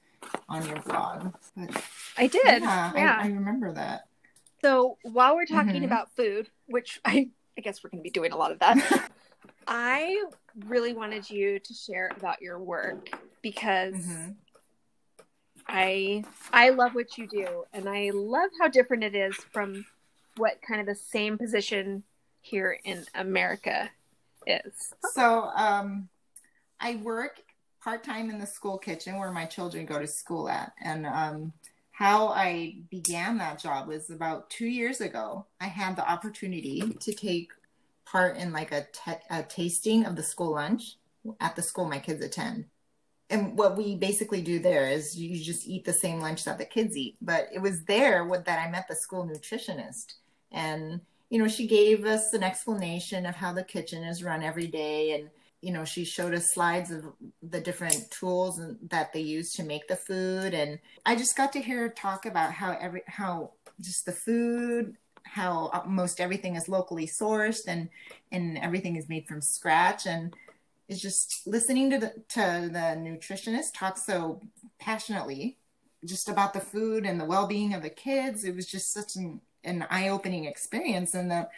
on 0.48 0.66
your 0.68 0.80
blog. 0.82 1.34
But 1.58 1.84
I 2.16 2.28
did. 2.28 2.62
yeah, 2.62 2.92
Yeah. 2.96 3.16
I, 3.20 3.24
I 3.26 3.28
remember 3.32 3.72
that. 3.74 4.08
So 4.64 5.00
while 5.02 5.36
we're 5.36 5.46
talking 5.48 5.82
Mhm. 5.82 5.86
about 5.86 6.16
food, 6.16 6.50
which 6.68 7.00
I, 7.04 7.32
I 7.58 7.62
guess 7.62 7.84
we're 7.84 7.90
going 7.90 8.00
to 8.00 8.04
be 8.04 8.10
doing 8.10 8.32
a 8.32 8.38
lot 8.38 8.52
of 8.52 8.60
that, 8.60 9.10
I 9.68 10.24
really 10.66 10.94
wanted 10.94 11.30
you 11.30 11.60
to 11.60 11.74
share 11.74 12.12
about 12.18 12.42
your 12.42 12.60
work 12.60 13.10
because 13.42 13.94
Mhm. 13.96 14.36
I 15.68 16.24
I 16.52 16.70
love 16.70 16.94
what 16.94 17.18
you 17.18 17.28
do 17.28 17.64
and 17.72 17.88
I 17.88 18.12
love 18.14 18.50
how 18.60 18.68
different 18.68 19.04
it 19.04 19.16
is 19.16 19.36
from 19.54 19.86
what 20.36 20.62
kind 20.62 20.82
of 20.82 20.88
the 20.88 20.96
same 20.96 21.38
position 21.38 22.04
here 22.42 22.78
in 22.84 23.06
America 23.16 23.90
is. 24.46 24.94
So, 25.14 25.50
um, 25.56 26.10
I 26.82 26.96
work 26.98 27.42
part 27.82 28.04
time 28.04 28.30
in 28.30 28.40
the 28.40 28.46
school 28.48 28.78
kitchen 28.78 29.18
where 29.18 29.32
my 29.32 29.46
children 29.46 29.86
go 29.86 30.00
to 30.00 30.08
school 30.08 30.50
at. 30.50 30.74
And 30.82 31.06
um, 31.06 31.54
how 31.94 32.30
I 32.30 32.78
began 32.90 33.38
that 33.38 33.60
job 33.60 33.88
was 33.88 34.10
about 34.10 34.50
two 34.50 34.66
years 34.66 35.00
ago. 35.00 35.46
I 35.62 35.68
had 35.68 35.96
the 35.96 36.10
opportunity 36.10 36.82
to 36.82 37.14
take 37.14 37.52
part 38.04 38.36
in 38.36 38.52
like 38.52 38.72
a, 38.72 38.88
te- 38.92 39.26
a 39.30 39.44
tasting 39.44 40.06
of 40.06 40.16
the 40.16 40.24
school 40.24 40.54
lunch 40.54 40.98
at 41.40 41.56
the 41.56 41.62
school 41.62 41.86
my 41.86 42.00
kids 42.00 42.26
attend. 42.26 42.66
And 43.30 43.56
what 43.58 43.78
we 43.78 43.96
basically 43.96 44.42
do 44.42 44.58
there 44.58 44.90
is 44.90 45.16
you 45.16 45.42
just 45.42 45.68
eat 45.68 45.86
the 45.86 45.94
same 45.94 46.20
lunch 46.20 46.44
that 46.46 46.58
the 46.58 46.66
kids 46.66 46.98
eat. 46.98 47.16
But 47.22 47.48
it 47.54 47.60
was 47.60 47.84
there 47.84 48.26
what, 48.26 48.46
that 48.46 48.68
I 48.68 48.72
met 48.72 48.88
the 48.88 48.96
school 48.96 49.26
nutritionist. 49.26 50.16
And 50.52 51.00
you 51.30 51.38
know, 51.40 51.48
she 51.48 51.68
gave 51.68 52.06
us 52.06 52.34
an 52.34 52.44
explanation 52.44 53.28
of 53.28 53.36
how 53.36 53.54
the 53.54 53.64
kitchen 53.64 54.04
is 54.04 54.24
run 54.24 54.44
every 54.44 54.68
day. 54.68 55.14
And, 55.14 55.30
you 55.64 55.72
know, 55.72 55.86
she 55.86 56.04
showed 56.04 56.34
us 56.34 56.54
slides 56.54 56.92
of 56.92 57.06
the 57.42 57.62
different 57.62 58.12
tools 58.12 58.60
that 58.90 59.14
they 59.14 59.22
use 59.22 59.54
to 59.54 59.64
make 59.64 59.88
the 59.88 59.96
food. 59.96 60.54
And 60.54 60.78
I 61.06 61.16
just 61.16 61.38
got 61.38 61.54
to 61.54 61.62
hear 61.62 61.80
her 61.80 61.90
talk 61.90 62.26
about 62.26 62.52
how 62.52 62.78
every, 62.82 63.02
how 63.08 63.52
just 63.80 64.06
the 64.06 64.12
food, 64.12 64.98
how 65.24 65.70
uh, 65.74 65.84
most 65.88 66.20
everything 66.20 66.58
is 66.58 66.68
locally 66.68 67.08
sourced 67.08 67.62
and, 67.66 67.88
and 68.34 68.58
everything 68.58 68.98
is 68.98 69.08
made 69.08 69.26
from 69.26 69.40
scratch. 69.40 70.06
And 70.06 70.34
it's 70.90 71.00
just 71.02 71.48
listening 71.48 71.90
to 71.92 71.98
the, 71.98 72.10
to 72.10 72.70
the 72.70 73.00
nutritionist 73.00 73.74
talk 73.74 73.98
so 73.98 74.42
passionately 74.80 75.56
just 76.04 76.28
about 76.28 76.52
the 76.52 76.60
food 76.60 77.06
and 77.06 77.18
the 77.18 77.26
well-being 77.26 77.74
of 77.74 77.84
the 77.84 77.90
kids. 77.90 78.44
It 78.44 78.54
was 78.54 78.66
just 78.66 78.92
such 78.92 79.16
an 79.16 79.40
an 79.66 79.86
eye-opening 79.90 80.44
experience 80.44 81.14
and 81.14 81.32
that 81.32 81.50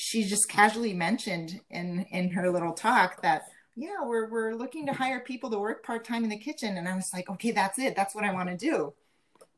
she 0.00 0.24
just 0.24 0.48
casually 0.48 0.94
mentioned 0.94 1.60
in 1.68 2.06
in 2.10 2.30
her 2.30 2.50
little 2.50 2.72
talk 2.72 3.20
that 3.20 3.42
yeah 3.76 4.02
we're 4.02 4.30
we're 4.30 4.54
looking 4.54 4.86
to 4.86 4.94
hire 4.94 5.20
people 5.20 5.50
to 5.50 5.58
work 5.58 5.84
part-time 5.84 6.24
in 6.24 6.30
the 6.30 6.38
kitchen. 6.38 6.78
And 6.78 6.88
i 6.88 6.96
was 6.96 7.10
like 7.12 7.28
okay 7.28 7.50
that's 7.50 7.78
it. 7.78 7.94
That's 7.94 8.14
what 8.14 8.24
i 8.24 8.32
want 8.32 8.48
to 8.48 8.56
do. 8.56 8.94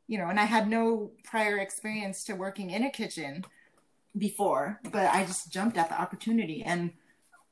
You 0.09 0.19
know 0.19 0.27
and 0.27 0.41
i 0.41 0.45
had 0.45 0.69
no 0.69 1.13
prior 1.25 1.59
experience 1.59 2.25
to 2.25 2.35
working 2.35 2.71
in 2.71 2.83
a 2.83 2.91
kitchen 2.91 3.45
before 4.19 4.79
but 4.91 5.07
i 5.15 5.25
just 5.25 5.53
jumped 5.53 5.79
at 5.79 5.89
the 5.89 6.01
opportunity. 6.01 6.63
And 6.65 6.91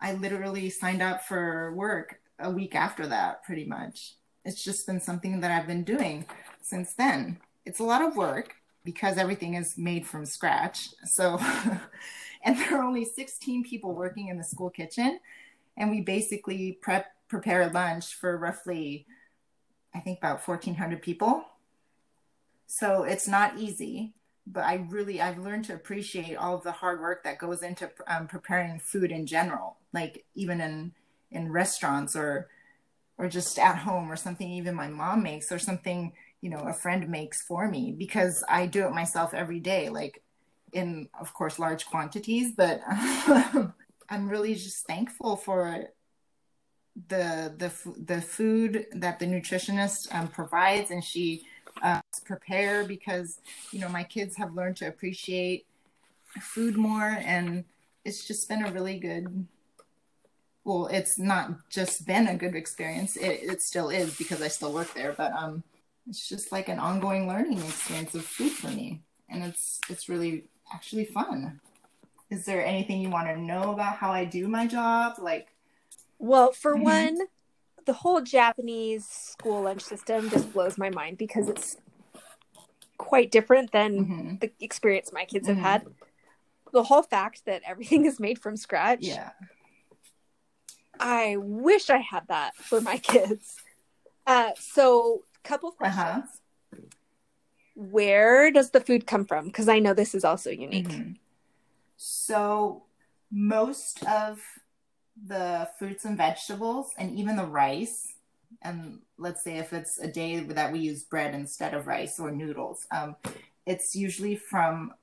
i 0.00 0.12
literally 0.14 0.68
signed 0.68 1.00
up 1.00 1.22
for 1.24 1.72
work 1.76 2.20
a 2.40 2.50
week 2.50 2.74
after 2.74 3.06
that 3.06 3.44
pretty 3.44 3.66
much. 3.66 4.14
It's 4.44 4.64
just 4.64 4.84
been 4.86 5.00
something 5.00 5.40
that 5.40 5.52
i've 5.52 5.68
been 5.68 5.84
doing 5.84 6.26
since 6.60 6.94
then. 6.94 7.38
It's 7.64 7.78
a 7.78 7.84
lot 7.84 8.02
of 8.02 8.16
work 8.16 8.56
because 8.84 9.16
everything 9.16 9.54
is 9.54 9.78
made 9.78 10.06
from 10.06 10.24
scratch. 10.24 10.88
So, 11.04 11.38
and 12.42 12.56
there 12.58 12.78
are 12.78 12.84
only 12.84 13.04
16 13.04 13.64
people 13.64 13.94
working 13.94 14.28
in 14.28 14.38
the 14.38 14.44
school 14.44 14.70
kitchen, 14.70 15.20
and 15.76 15.90
we 15.90 16.00
basically 16.00 16.78
prep 16.80 17.06
prepare 17.28 17.70
lunch 17.70 18.14
for 18.14 18.36
roughly, 18.36 19.06
I 19.94 20.00
think 20.00 20.18
about 20.18 20.46
1,400 20.46 21.00
people. 21.00 21.44
So 22.66 23.04
it's 23.04 23.28
not 23.28 23.56
easy, 23.58 24.14
but 24.46 24.64
I 24.64 24.86
really 24.88 25.20
I've 25.20 25.38
learned 25.38 25.66
to 25.66 25.74
appreciate 25.74 26.36
all 26.36 26.56
of 26.56 26.64
the 26.64 26.72
hard 26.72 27.00
work 27.00 27.24
that 27.24 27.38
goes 27.38 27.62
into 27.62 27.90
um, 28.08 28.26
preparing 28.26 28.80
food 28.80 29.12
in 29.12 29.26
general, 29.26 29.76
like 29.92 30.24
even 30.34 30.60
in 30.60 30.92
in 31.30 31.52
restaurants 31.52 32.16
or 32.16 32.48
or 33.18 33.28
just 33.28 33.58
at 33.58 33.76
home 33.76 34.10
or 34.10 34.16
something 34.16 34.50
even 34.50 34.74
my 34.74 34.88
mom 34.88 35.22
makes 35.22 35.52
or 35.52 35.58
something 35.58 36.12
you 36.40 36.50
know 36.50 36.60
a 36.60 36.72
friend 36.72 37.08
makes 37.08 37.42
for 37.42 37.68
me 37.68 37.92
because 37.96 38.42
i 38.48 38.66
do 38.66 38.86
it 38.86 38.92
myself 38.92 39.34
every 39.34 39.60
day 39.60 39.88
like 39.90 40.22
in 40.72 41.08
of 41.20 41.32
course 41.34 41.58
large 41.58 41.86
quantities 41.86 42.52
but 42.56 42.80
i'm 44.08 44.28
really 44.28 44.54
just 44.54 44.86
thankful 44.86 45.36
for 45.36 45.88
the 47.08 47.54
the 47.58 47.72
the 48.04 48.20
food 48.20 48.86
that 48.92 49.18
the 49.18 49.26
nutritionist 49.26 50.12
um, 50.14 50.28
provides 50.28 50.90
and 50.90 51.04
she 51.04 51.42
uh, 51.82 52.00
prepare 52.24 52.84
because 52.84 53.40
you 53.72 53.80
know 53.80 53.88
my 53.88 54.02
kids 54.02 54.36
have 54.36 54.54
learned 54.54 54.76
to 54.76 54.86
appreciate 54.86 55.66
food 56.40 56.76
more 56.76 57.18
and 57.24 57.64
it's 58.04 58.26
just 58.26 58.48
been 58.48 58.64
a 58.64 58.72
really 58.72 58.98
good 58.98 59.46
well 60.64 60.86
it's 60.88 61.18
not 61.18 61.68
just 61.70 62.06
been 62.06 62.28
a 62.28 62.36
good 62.36 62.54
experience. 62.54 63.16
It, 63.16 63.40
it 63.42 63.62
still 63.62 63.88
is 63.88 64.16
because 64.16 64.42
i 64.42 64.48
still 64.48 64.72
work 64.72 64.92
there 64.94 65.12
but 65.12 65.32
um 65.32 65.62
it's 66.08 66.28
just 66.28 66.52
like 66.52 66.68
an 66.68 66.78
ongoing 66.78 67.28
learning 67.28 67.58
experience 67.58 68.14
of 68.14 68.24
food 68.24 68.52
for 68.52 68.68
me. 68.68 69.00
And 69.28 69.44
it's 69.44 69.80
it's 69.88 70.08
really 70.08 70.44
actually 70.72 71.04
fun 71.04 71.60
is 72.30 72.44
there 72.44 72.64
anything 72.64 73.00
you 73.00 73.10
want 73.10 73.26
to 73.28 73.36
know 73.36 73.72
about 73.72 73.96
how 73.96 74.10
i 74.10 74.24
do 74.24 74.46
my 74.48 74.66
job 74.66 75.14
like 75.18 75.48
Well, 76.18 76.52
for 76.52 76.76
Mhm. 76.76 76.82
one, 76.84 77.18
the 77.86 77.94
whole 77.94 78.20
Japanese 78.20 79.06
school 79.08 79.62
lunch 79.62 79.80
system 79.82 80.28
just 80.28 80.52
blows 80.52 80.76
my 80.76 80.90
mind 80.90 81.16
because 81.16 81.48
it's 81.48 81.78
quite 82.98 83.30
different 83.30 83.72
than 83.72 83.90
mhm, 84.04 84.40
the 84.40 84.52
experience 84.60 85.12
my 85.14 85.24
kids 85.24 85.48
have 85.48 85.56
Mhm. 85.56 85.62
had. 85.62 85.86
The 86.72 86.82
whole 86.84 87.02
fact 87.02 87.46
that 87.46 87.62
everything 87.64 88.04
is 88.10 88.20
made 88.20 88.38
from 88.38 88.56
scratch. 88.58 89.00
yeah 89.02 89.30
I 91.00 91.36
wish 91.38 91.88
I 91.88 91.98
had 91.98 92.28
that 92.28 92.54
for 92.56 92.80
my 92.82 92.98
kids. 93.12 93.56
Uh, 94.26 94.50
so, 94.60 95.24
couple 95.42 95.70
of 95.70 95.76
Uh-huh. 95.80 96.20
Questions. 97.80 97.92
Where 97.92 98.50
does 98.50 98.70
the 98.70 98.80
food 98.80 99.06
come 99.06 99.24
from? 99.24 99.46
Because 99.46 99.68
I 99.68 99.78
know 99.78 99.94
this 99.94 100.14
is 100.14 100.24
also 100.24 100.50
unique. 100.50 100.88
Mhm. 100.88 101.16
So 101.96 102.84
most 103.30 104.04
of 104.06 104.42
the 105.26 105.68
fruits 105.78 106.04
and 106.04 106.16
vegetables 106.16 106.92
and 106.96 107.18
even 107.18 107.36
the 107.36 107.46
rice, 107.46 108.14
and 108.62 109.00
let's 109.18 109.42
say 109.42 109.58
if 109.58 109.72
it's 109.72 109.98
a 109.98 110.08
day 110.08 110.40
that 110.40 110.72
we 110.72 110.80
use 110.80 111.04
bread 111.04 111.34
instead 111.34 111.74
of 111.74 111.86
rice 111.86 112.18
or 112.18 112.30
noodles, 112.30 112.86
um, 112.90 113.16
it's 113.66 113.94
usually 113.94 114.36
from 114.36 114.94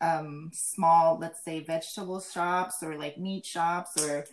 um, 0.00 0.50
small, 0.52 1.18
let's 1.18 1.42
say, 1.42 1.60
vegetable 1.60 2.20
shops 2.20 2.82
or 2.82 2.96
like 2.96 3.18
meat 3.18 3.46
shops 3.46 4.02
or 4.04 4.26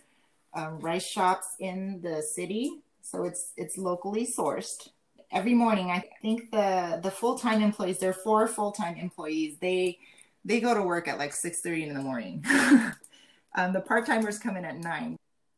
um, 0.52 0.78
rice 0.80 1.06
shops 1.06 1.56
in 1.58 2.00
the 2.02 2.22
city. 2.22 2.82
So 3.02 3.24
it's 3.24 3.52
it's 3.56 3.78
locally 3.78 4.26
sourced. 4.26 4.90
Every 5.34 5.52
morning, 5.52 5.90
I 5.90 6.04
think 6.22 6.52
the 6.52 7.00
the 7.02 7.10
full 7.10 7.36
time 7.36 7.60
employees, 7.60 7.98
there 7.98 8.10
are 8.10 8.14
four 8.14 8.46
full 8.46 8.72
time 8.72 8.96
employees. 8.96 9.58
They 9.60 9.98
they 10.44 10.60
go 10.60 10.74
to 10.74 10.82
work 10.82 11.08
at 11.08 11.18
like 11.18 11.34
six 11.34 11.60
thirty 11.60 11.82
in 11.82 11.92
the 11.92 12.00
morning. 12.00 12.44
um, 13.56 13.72
the 13.72 13.80
part 13.80 14.06
timers 14.06 14.38
come 14.38 14.56
in 14.56 14.64
at 14.64 14.78
nine. 14.78 15.16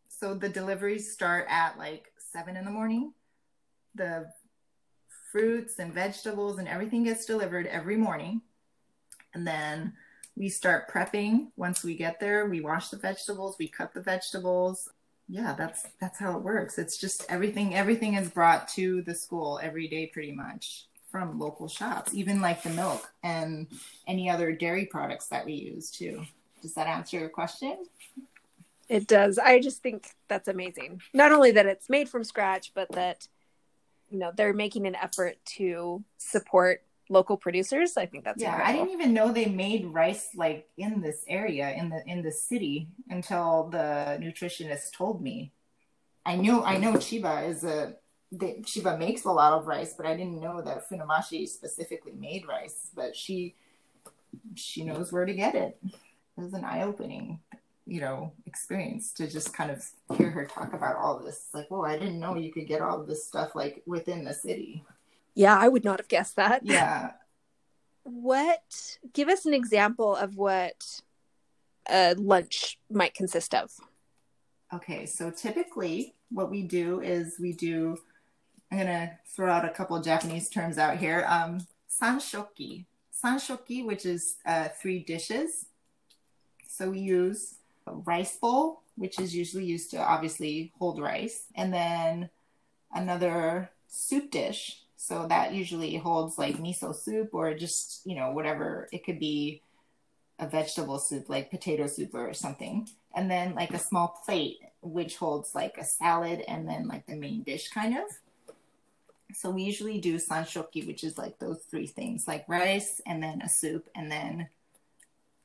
So 0.09 0.35
the 0.35 0.49
deliveries 0.49 1.13
start 1.13 1.47
at 1.51 1.77
like 1.77 2.11
seven 2.19 2.57
in 2.57 2.65
the 2.65 2.71
morning. 2.71 3.13
The 3.95 4.31
fruits 5.31 5.79
and 5.79 5.93
vegetables 5.93 6.59
and 6.59 6.67
everything 6.67 7.05
gets 7.05 7.27
delivered 7.27 7.67
every 7.67 7.99
morning. 7.99 8.41
And 9.35 9.47
then 9.47 9.93
we 10.35 10.49
start 10.49 10.91
prepping 10.91 11.49
once 11.57 11.85
we 11.85 11.95
get 11.95 12.21
there. 12.21 12.47
We 12.47 12.63
wash 12.63 12.89
the 12.89 12.97
vegetables, 12.97 13.57
we 13.59 13.69
cut 13.69 13.93
the 13.93 14.01
vegetables. 14.01 14.89
Yeah, 15.29 15.55
that's 15.55 15.87
that's 16.01 16.19
how 16.19 16.37
it 16.37 16.43
works. 16.43 16.79
It's 16.79 16.99
just 16.99 17.27
everything 17.29 17.75
everything 17.75 18.15
is 18.15 18.29
brought 18.29 18.69
to 18.69 19.03
the 19.03 19.15
school 19.15 19.59
every 19.63 19.89
day 19.89 20.07
pretty 20.07 20.33
much 20.33 20.87
from 21.11 21.39
local 21.39 21.69
shops, 21.69 22.15
even 22.15 22.41
like 22.41 22.63
the 22.63 22.71
milk 22.71 23.11
and 23.23 23.67
any 24.07 24.31
other 24.31 24.53
dairy 24.53 24.87
products 24.87 25.27
that 25.29 25.45
we 25.45 25.55
use 25.55 25.91
too. 25.91 26.25
Does 26.63 26.75
that 26.75 26.87
answer 26.87 27.19
your 27.19 27.29
question? 27.29 27.87
It 28.89 29.07
does. 29.07 29.39
I 29.39 29.61
just 29.61 29.83
think 29.83 30.11
that's 30.29 30.47
amazing. 30.47 31.01
Not 31.13 31.33
only 31.33 31.51
that 31.53 31.67
it's 31.67 31.89
made 31.89 32.09
from 32.09 32.23
scratch, 32.23 32.73
but 32.75 32.91
that 32.93 33.27
you 34.11 34.19
know 34.19 34.31
they're 34.37 34.53
making 34.53 34.87
an 34.87 34.95
effort 34.95 35.39
to 35.57 36.05
support 36.19 36.83
local 37.09 37.37
producers. 37.37 37.97
I 37.97 38.07
think 38.07 38.25
that's 38.25 38.43
yeah. 38.43 38.57
incredible. 38.57 38.83
I 38.83 38.85
didn't 38.85 39.01
even 39.01 39.15
know 39.15 39.33
they 39.33 39.47
made 39.47 39.87
rice 39.87 40.31
like 40.35 40.69
in 40.77 41.01
this 41.01 41.25
area 41.29 41.73
in 41.73 41.91
the 41.91 42.03
in 42.07 42.23
the 42.23 42.33
city 42.33 42.89
until 43.11 43.69
the 43.71 44.19
nutritionist 44.21 44.93
told 44.93 45.23
me. 45.23 45.53
I 46.25 46.37
knew 46.37 46.63
I 46.63 46.77
know 46.79 46.95
Chiba 46.95 47.49
is 47.49 47.65
a 47.65 47.95
they, 48.33 48.55
Chiba 48.63 48.99
makes 48.99 49.25
a 49.25 49.31
lot 49.31 49.53
of 49.53 49.67
rice, 49.67 49.95
but 49.97 50.07
I 50.07 50.17
didn't 50.17 50.41
know 50.41 50.61
that 50.63 50.89
Funabashi 50.89 51.49
specifically 51.49 52.13
made 52.13 52.47
rice. 52.47 52.91
But 52.95 53.15
she 53.15 53.55
she 54.55 54.85
knows 54.85 55.13
where 55.13 55.25
to 55.25 55.35
get 55.35 55.55
it. 55.55 55.79
It 55.85 56.43
was 56.43 56.53
an 56.53 56.65
eye 56.65 56.83
opening, 56.83 57.41
you 57.87 58.01
know, 58.01 58.33
experience 58.47 59.13
to 59.15 59.29
just 59.29 59.55
kind 59.55 59.71
of 59.71 59.85
hear 60.19 60.31
her 60.31 60.45
talk 60.45 60.75
about 60.75 60.97
all 60.97 61.19
this. 61.19 61.45
It's 61.47 61.55
like, 61.55 61.69
oh, 61.71 61.83
I 61.83 61.99
didn't 61.99 62.21
know 62.21 62.37
you 62.37 62.53
could 62.53 62.67
get 62.67 62.83
all 62.83 63.03
this 63.03 63.25
stuff 63.25 63.55
like 63.55 63.83
within 63.87 64.25
the 64.25 64.35
city. 64.35 64.85
Yeah, 65.37 65.57
I 65.57 65.69
would 65.69 65.85
not 65.85 66.01
have 66.01 66.09
guessed 66.09 66.35
that. 66.37 66.63
Yeah. 66.65 67.13
What? 68.03 68.99
Give 69.13 69.29
us 69.29 69.47
an 69.47 69.55
example 69.55 70.17
of 70.17 70.37
what 70.37 71.01
a 71.89 72.15
lunch 72.15 72.79
might 72.91 73.15
consist 73.15 73.55
of. 73.55 73.71
Okay, 74.75 75.07
so 75.07 75.31
typically 75.31 76.15
what 76.31 76.51
we 76.51 76.63
do 76.63 77.01
is 77.01 77.37
we 77.39 77.53
do 77.53 77.97
I'm 78.71 78.79
gonna 78.79 79.19
throw 79.29 79.51
out 79.51 79.65
a 79.65 79.71
couple 79.71 79.97
of 79.97 80.05
Japanese 80.05 80.49
terms 80.49 80.79
out 80.79 80.97
here. 80.97 81.25
Um, 81.29 81.67
sanshoki, 81.89 82.87
sanshoki, 83.13 83.85
which 83.87 84.05
is 84.05 84.37
uh, 84.45 84.69
three 84.81 84.99
dishes. 84.99 85.67
So 86.69 86.91
we 86.91 86.99
use 86.99 87.57
a 87.87 87.93
rice 87.93 88.37
bowl, 88.37 88.83
which 88.97 89.21
is 89.21 89.35
usually 89.35 89.65
used 89.65 89.91
to 89.93 89.99
obviously 89.99 90.73
hold 90.79 91.01
rice, 91.01 91.45
and 91.55 91.73
then 91.73 92.31
another 92.93 93.71
soup 93.87 94.31
dish. 94.31 94.83
So 94.97 95.27
that 95.29 95.53
usually 95.53 95.97
holds 95.97 96.39
like 96.39 96.57
miso 96.57 96.95
soup 96.95 97.31
or 97.33 97.55
just 97.55 98.07
you 98.07 98.17
know 98.17 98.31
whatever. 98.31 98.89
It 98.93 99.05
could 99.05 99.19
be 99.19 99.63
a 100.39 100.47
vegetable 100.47 100.99
soup 100.99 101.29
like 101.29 101.51
potato 101.51 101.87
soup 101.87 102.15
or 102.15 102.33
something, 102.35 102.89
and 103.15 103.31
then 103.31 103.55
like 103.55 103.73
a 103.73 103.79
small 103.79 104.21
plate 104.25 104.59
which 104.83 105.17
holds 105.17 105.55
like 105.55 105.77
a 105.79 105.85
salad 105.85 106.43
and 106.47 106.69
then 106.69 106.87
like 106.87 107.07
the 107.07 107.17
main 107.17 107.43
dish 107.43 107.69
kind 107.71 107.97
of. 107.97 108.05
So 109.35 109.51
we 109.51 109.65
usually 109.65 110.01
do 110.01 110.17
sanshoki, 110.17 110.87
which 110.87 111.03
is 111.05 111.19
like 111.19 111.39
those 111.39 111.59
three 111.69 111.87
things, 111.87 112.29
like 112.29 112.49
rice 112.49 113.01
and 113.07 113.23
then 113.23 113.43
a 113.43 113.49
soup 113.49 113.89
and 113.95 114.11
then 114.11 114.49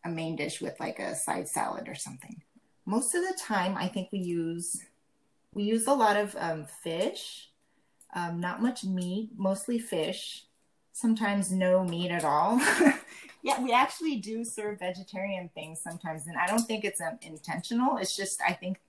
a 0.05 0.09
main 0.09 0.35
dish 0.35 0.61
with 0.61 0.79
like 0.79 0.99
a 0.99 1.15
side 1.15 1.47
salad 1.47 1.87
or 1.87 1.95
something. 1.95 2.41
Most 2.85 3.15
of 3.15 3.21
the 3.21 3.37
time, 3.39 3.75
I 3.77 3.87
think 3.87 4.09
we 4.11 4.19
use 4.19 4.83
we 5.53 5.63
use 5.63 5.87
a 5.87 5.93
lot 5.93 6.15
of 6.15 6.35
um, 6.39 6.65
fish, 6.83 7.50
um, 8.13 8.39
not 8.39 8.61
much 8.61 8.83
meat, 8.83 9.29
mostly 9.37 9.79
fish. 9.79 10.45
Sometimes 10.93 11.51
no 11.51 11.83
meat 11.83 12.11
at 12.11 12.23
all. 12.23 12.59
yeah, 13.43 13.61
we 13.61 13.71
actually 13.71 14.17
do 14.17 14.43
serve 14.43 14.79
vegetarian 14.79 15.49
things 15.53 15.81
sometimes, 15.81 16.27
and 16.27 16.37
I 16.37 16.47
don't 16.47 16.65
think 16.65 16.83
it's 16.83 17.01
um, 17.01 17.17
intentional. 17.21 17.97
It's 17.97 18.15
just 18.15 18.41
I 18.41 18.53
think 18.53 18.79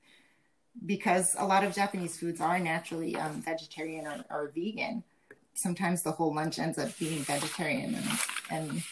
because 0.86 1.36
a 1.38 1.44
lot 1.44 1.64
of 1.64 1.74
Japanese 1.74 2.18
foods 2.18 2.40
are 2.40 2.58
naturally 2.58 3.16
um, 3.16 3.42
vegetarian 3.42 4.06
or, 4.06 4.24
or, 4.30 4.52
vegan. 4.54 5.04
Sometimes 5.54 6.02
the 6.02 6.12
whole 6.12 6.34
lunch 6.34 6.58
ends 6.58 6.78
up 6.78 6.96
being 6.98 7.20
vegetarian, 7.20 7.94
and, 7.94 8.08
and 8.50 8.82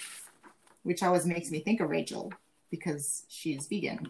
which 0.82 1.02
always 1.02 1.26
makes 1.26 1.50
me 1.50 1.60
think 1.60 1.80
of 1.80 1.90
Rachael 1.90 2.32
because 2.70 3.24
she's 3.28 3.66
vegan. 3.66 4.06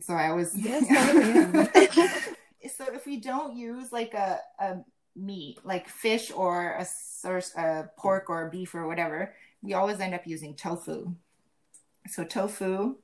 So 0.00 0.14
I 0.14 0.28
always 0.28 0.56
yes, 0.56 0.86
so 2.76 2.84
if 2.92 3.06
we 3.06 3.18
don't 3.18 3.56
use 3.56 3.92
like 3.92 4.14
a, 4.14 4.40
a 4.58 4.76
meat 5.16 5.58
like 5.64 5.88
fish 5.88 6.30
or 6.30 6.76
a 6.78 6.84
source 6.84 7.52
a 7.56 7.90
pork 7.96 8.30
or 8.30 8.50
beef 8.50 8.74
or 8.74 8.86
whatever, 8.86 9.34
we 9.62 9.74
always 9.74 10.00
end 10.00 10.14
up 10.14 10.26
using 10.26 10.54
tofu. 10.54 11.14
So 12.08 12.24
tofu, 12.24 12.96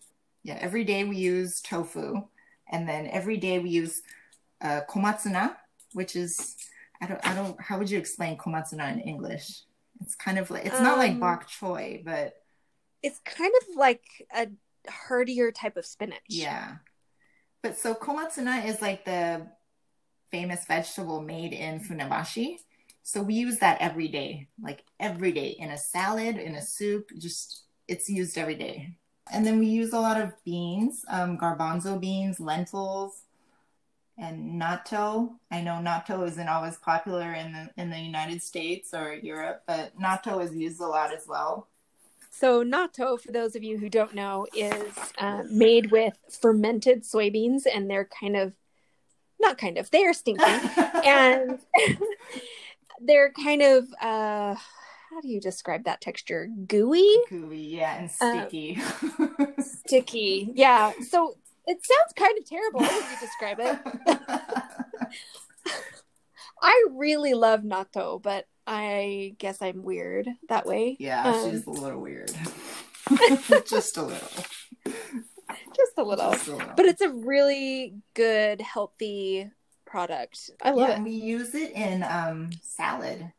yeah, 0.45 0.59
every 0.61 0.85
day 0.85 1.05
we 1.05 1.17
use 1.17 1.61
tofu 1.61 2.23
and 2.71 2.89
then 2.89 3.07
every 3.09 3.37
day 3.37 3.59
we 3.59 3.71
use 3.71 4.03
uh, 4.61 4.83
komatsuna, 4.89 5.57
which 5.93 6.15
is 6.17 6.57
I 7.01 7.07
don't 7.07 7.27
I 7.27 7.35
don't 7.35 7.61
how 7.61 7.79
would 7.79 7.91
you 7.91 7.99
explain 7.99 8.37
komatsuna 8.39 8.93
in 8.93 9.01
English? 9.01 9.63
It's 10.01 10.15
kind 10.15 10.39
of 10.39 10.51
like 10.51 10.67
it's 10.67 10.81
not 10.81 10.99
like 10.99 11.13
Um, 11.13 11.21
bok 11.21 11.49
choy, 11.49 12.05
but 12.05 12.35
It's 13.03 13.19
kind 13.25 13.53
of 13.63 13.77
like 13.77 14.05
a 14.35 14.49
heartier 14.89 15.51
type 15.53 15.77
of 15.77 15.87
spinach. 15.87 16.21
yeah. 16.29 16.77
But 17.63 17.79
so 17.79 17.95
komatsuna 17.95 18.67
is 18.67 18.81
like 18.83 19.05
the 19.05 19.47
famous 20.33 20.65
vegetable 20.65 21.21
made 21.21 21.53
in 21.53 21.79
Funabashi. 21.79 22.57
So 23.05 23.23
we 23.23 23.35
use 23.35 23.59
that 23.59 23.81
every 23.81 24.09
day, 24.09 24.49
like 24.61 24.83
every 24.99 25.31
day 25.31 25.57
in 25.59 25.71
a 25.71 25.79
salad, 25.79 26.37
in 26.37 26.55
a 26.57 26.63
soup, 26.63 27.11
just 27.19 27.65
it's 27.87 28.09
used 28.09 28.39
every 28.39 28.55
day. 28.57 28.97
And 29.33 29.47
then 29.47 29.59
we 29.59 29.67
use 29.67 29.93
a 29.93 30.01
lot 30.01 30.21
of 30.21 30.33
beans, 30.45 31.05
um, 31.09 31.39
garbanzo 31.39 32.01
beans, 32.01 32.41
lentils, 32.41 33.23
and 34.19 34.61
natto. 34.61 35.35
I 35.51 35.61
know 35.61 35.81
natto 35.83 36.27
isn't 36.27 36.49
always 36.49 36.77
popular 36.77 37.33
in 37.35 37.53
the 37.53 37.71
in 37.77 37.91
the 37.91 37.99
United 37.99 38.43
States 38.43 38.95
or 38.95 39.15
Europe, 39.15 39.63
but 39.67 39.99
natto 39.99 40.43
is 40.43 40.55
used 40.55 40.81
a 40.81 40.87
lot 40.87 41.13
as 41.13 41.27
well. 41.29 41.69
So 42.31 42.65
natto, 42.65 43.21
for 43.21 43.31
those 43.31 43.55
of 43.57 43.63
you 43.63 43.79
who 43.79 43.89
don't 43.89 44.15
know, 44.15 44.47
is 44.55 44.93
uh, 45.19 45.43
made 45.51 45.91
with 45.91 46.15
fermented 46.41 47.03
soybeans, 47.03 47.67
and 47.73 47.91
they're 47.91 48.09
kind 48.21 48.37
of 48.37 48.53
not 49.43 49.59
kind 49.59 49.77
of 49.79 49.91
they 49.91 50.05
are 50.05 50.15
stinky, 50.15 50.43
and 51.05 51.59
they're 53.01 53.33
kind 53.33 53.61
of 53.63 53.85
uh, 54.01 54.55
how 54.55 55.21
do 55.21 55.29
you 55.29 55.41
describe 55.41 55.85
that 55.85 56.01
texture? 56.01 56.49
Gooey, 56.67 57.15
gooey, 57.29 57.59
yeah, 57.59 57.97
and 57.99 58.11
Um, 58.21 58.41
sticky. 58.49 58.79
sticky. 59.63 60.51
Yeah. 60.55 60.93
So 61.09 61.37
it 61.67 61.79
sounds 61.85 62.13
kind 62.17 62.39
of 62.39 62.45
terrible 62.47 62.81
when 62.81 62.91
you 62.91 63.19
describe 63.21 63.59
it. 63.61 63.79
I 66.65 66.87
really 66.93 67.35
love 67.35 67.63
natto, 67.63 68.23
but 68.23 68.47
I 68.67 69.35
guess 69.39 69.61
I'm 69.61 69.83
weird 69.83 70.29
that 70.49 70.65
way. 70.65 70.97
yeah, 71.01 71.25
Um, 71.29 71.51
she's 71.51 71.67
a 71.67 71.71
little 71.71 72.01
weird. 72.01 72.31
Just 73.69 73.97
a 73.97 74.03
little. 74.03 74.29
Just 75.77 75.93
a 75.99 76.03
little. 76.03 76.31
Just 76.33 76.49
a 76.49 76.53
little. 76.53 76.73
But 76.77 76.87
it's 76.87 77.01
a 77.01 77.11
really 77.11 77.95
good, 78.15 78.61
healthy 78.61 79.51
product. 79.85 80.51
I 80.63 80.71
love 80.71 80.89
yeah, 80.89 80.93
it. 80.93 80.97
and 80.97 81.05
we 81.05 81.13
use 81.13 81.55
it 81.55 81.73
in 81.73 82.03
um 82.03 82.51
salad. 82.63 83.33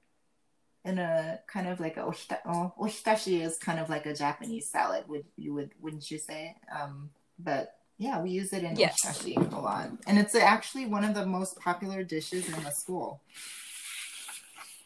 In 0.86 0.99
a 0.99 1.39
kind 1.47 1.69
of 1.69 1.80
like 1.80 1.95
a 1.95 2.02
ohita, 2.02 2.39
oh, 2.45 2.73
ohitashi 2.78 3.41
is 3.41 3.58
kind 3.58 3.80
of 3.80 3.89
like 3.89 4.06
a 4.06 4.13
Japanese 4.13 4.69
salad, 4.69 5.06
would 5.08 5.23
you 5.38 5.54
would 5.54 5.71
wouldn't 5.82 6.12
you 6.12 6.17
say? 6.17 6.58
Um, 6.78 7.10
but 7.39 7.78
yeah, 7.97 8.21
we 8.21 8.32
use 8.32 8.52
it 8.52 8.63
in 8.65 8.76
Yes. 8.76 8.99
ohitashi 9.02 9.38
a 9.54 9.60
lot, 9.60 9.91
and 10.08 10.19
it's 10.19 10.36
actually 10.36 10.86
one 10.86 11.06
of 11.06 11.15
the 11.15 11.26
most 11.26 11.58
popular 11.58 12.04
dishes 12.04 12.49
in 12.49 12.62
the 12.65 12.69
school. 12.71 13.21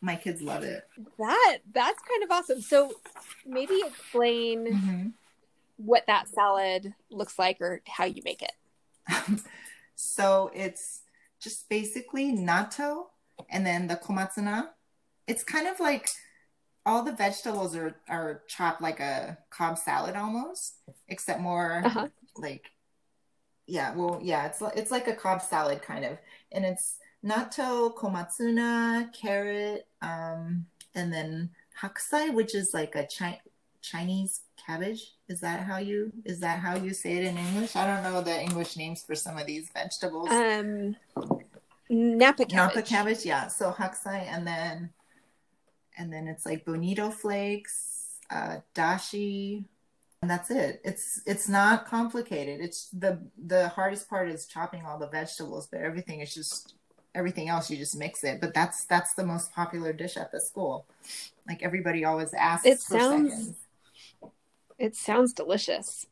My 0.01 0.15
kids 0.15 0.43
love 0.43 0.61
it. 0.61 0.87
That 1.17 1.57
that's 1.73 1.99
kind 2.07 2.23
of 2.23 2.29
awesome. 2.29 2.61
So 2.61 2.93
maybe 3.45 3.81
explain 3.85 4.65
Mm-hmm. 4.67 5.07
What 5.77 6.05
that 6.07 6.27
salad 6.27 6.93
looks 7.09 7.39
like 7.39 7.61
or 7.61 7.81
how 7.87 8.05
you 8.05 8.21
make 8.25 8.41
it. 8.43 8.51
So 9.99 10.51
it's 10.53 11.01
just 11.39 11.69
basically 11.69 12.31
natto 12.31 13.05
and 13.49 13.65
then 13.65 13.87
the 13.87 13.95
komatsuna. 13.95 14.67
It's 15.25 15.43
kind 15.43 15.67
of 15.67 15.79
like 15.79 16.07
all 16.85 17.03
the 17.03 17.11
vegetables 17.13 17.75
are, 17.75 17.95
are 18.07 18.43
chopped 18.47 18.79
like 18.81 18.99
a 18.99 19.39
Cobb 19.49 19.77
salad 19.79 20.15
almost, 20.15 20.75
except 21.07 21.41
more 21.41 21.81
Uh-huh. 21.83 22.07
like 22.35 22.69
yeah, 23.65 23.93
well 23.95 24.19
yeah, 24.21 24.45
it's 24.45 24.61
it's 24.75 24.91
like 24.91 25.07
a 25.07 25.15
Cobb 25.15 25.41
salad 25.41 25.81
kind 25.81 26.05
of. 26.05 26.17
And 26.51 26.63
it's 26.63 26.97
natto, 27.25 27.93
komatsuna, 27.95 29.11
carrot, 29.13 29.87
um, 30.03 30.67
and 30.93 31.11
then 31.11 31.49
hakusai, 31.81 32.33
which 32.33 32.53
is 32.53 32.73
like 32.73 32.95
a 32.95 33.07
chi- 33.07 33.41
Chinese 33.81 34.41
cabbage. 34.63 35.13
Is 35.29 35.41
that 35.41 35.59
how 35.61 35.77
you 35.77 36.11
is 36.23 36.39
that 36.39 36.59
how 36.59 36.75
you 36.75 36.93
say 36.93 37.17
it 37.17 37.23
in 37.25 37.37
English? 37.37 37.75
I 37.75 37.85
don't 37.85 38.03
know 38.03 38.21
the 38.21 38.39
English 38.41 38.77
names 38.77 39.03
for 39.03 39.13
some 39.15 39.37
of 39.37 39.45
these 39.45 39.69
vegetables. 39.73 40.29
Um, 40.29 40.95
Napa 41.89 42.45
cabbage. 42.45 42.53
Napa 42.53 42.81
cabbage, 42.81 43.25
yeah. 43.25 43.47
So 43.47 43.71
hakusai, 43.71 44.25
and 44.27 44.47
then 44.47 44.89
and 45.97 46.11
then 46.13 46.27
it's 46.27 46.45
like 46.45 46.63
bonito 46.65 47.09
flakes, 47.11 48.19
uh, 48.29 48.57
dashi, 48.73 49.65
and 50.21 50.31
that's 50.31 50.49
it. 50.49 50.81
It's 50.85 51.21
it's 51.25 51.49
not 51.49 51.85
complicated. 51.87 52.61
It's 52.61 52.89
the 52.89 53.19
the 53.37 53.67
hardest 53.69 54.09
part 54.09 54.29
is 54.29 54.45
chopping 54.45 54.85
all 54.85 54.97
the 54.97 55.09
vegetables, 55.09 55.67
but 55.67 55.81
everything 55.81 56.21
is 56.21 56.33
just 56.33 56.75
everything 57.15 57.49
else 57.49 57.69
you 57.69 57.75
just 57.77 57.97
mix 57.97 58.23
it. 58.23 58.39
But 58.39 58.53
that's 58.53 58.85
that's 58.85 59.13
the 59.13 59.25
most 59.25 59.51
popular 59.51 59.91
dish 59.91 60.15
at 60.15 60.31
the 60.31 60.39
school. 60.39 60.85
Like 61.47 61.63
everybody 61.63 62.05
always 62.05 62.33
asks. 62.33 62.65
It 62.65 62.79
sounds- 62.79 63.31
seconds. 63.33 63.55
It 64.77 64.95
sounds 64.95 65.33
delicious. 65.33 66.05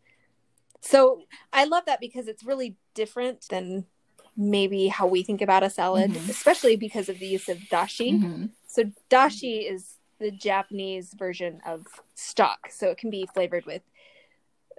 So 0.81 1.23
I 1.51 1.65
love 1.65 1.85
that 1.85 1.99
because 1.99 2.27
it's 2.27 2.43
really 2.43 2.75
different 2.93 3.47
than 3.49 3.85
maybe 4.37 4.87
how 4.87 5.07
we 5.07 5.23
think 5.23 5.41
about 5.41 5.63
a 5.63 5.69
salad, 5.69 6.11
Mhm. 6.11 6.29
especially 6.29 6.75
because 6.75 7.09
of 7.09 7.19
the 7.19 7.27
use 7.27 7.47
of 7.49 7.57
dashi. 7.71 8.19
Mhm. 8.19 8.51
So 8.67 8.91
dashi 9.09 9.69
is 9.71 9.97
the 10.19 10.31
Japanese 10.31 11.13
version 11.13 11.61
of 11.65 11.87
stock. 12.15 12.69
So 12.71 12.89
it 12.89 12.97
can 12.97 13.09
be 13.09 13.25
flavored 13.33 13.65
with 13.65 13.81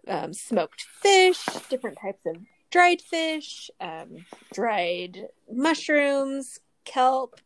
um, 0.09 0.33
smoked 0.33 0.83
fish, 0.83 1.45
different 1.69 1.99
types 1.99 2.25
of 2.27 2.37
dried 2.71 3.03
fish, 3.03 3.71
um, 3.81 4.25
dried 4.53 5.29
mushrooms, 5.51 6.61
kelp. 6.85 7.41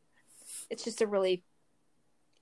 It's 0.68 0.84
just 0.84 1.00
a 1.00 1.06
really, 1.06 1.42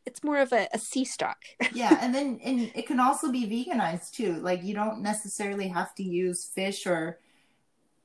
it's 0.08 0.24
more 0.24 0.38
of 0.38 0.52
a, 0.54 0.66
a 0.72 0.78
sea 0.78 1.04
stock. 1.04 1.40
yeah 1.74 1.98
and 2.00 2.14
then 2.14 2.40
and 2.42 2.72
it 2.74 2.86
can 2.86 2.98
also 2.98 3.30
be 3.30 3.44
veganized 3.46 4.12
too. 4.12 4.32
Like 4.48 4.64
you 4.64 4.74
don't 4.74 5.00
necessarily 5.02 5.68
have 5.68 5.94
to 5.96 6.02
use 6.02 6.46
fish 6.46 6.86
or 6.86 7.18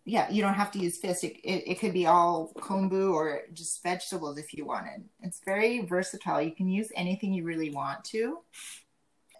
yeah 0.03 0.29
you 0.29 0.41
don't 0.41 0.59
have 0.63 0.71
to 0.71 0.79
use 0.79 0.97
fish. 0.97 1.23
It, 1.23 1.37
it, 1.51 1.63
it 1.71 1.79
could 1.79 1.93
be 1.93 2.05
all 2.05 2.51
kombu 2.57 3.13
or 3.13 3.43
just 3.53 3.81
vegetables 3.81 4.37
if 4.37 4.53
you 4.53 4.65
wanted. 4.65 4.99
It's 5.21 5.39
very 5.45 5.79
versatile. 5.85 6.41
You 6.41 6.51
can 6.51 6.67
use 6.67 6.89
anything 6.93 7.33
you 7.33 7.45
really 7.45 7.69
want 7.69 8.03
to. 8.15 8.39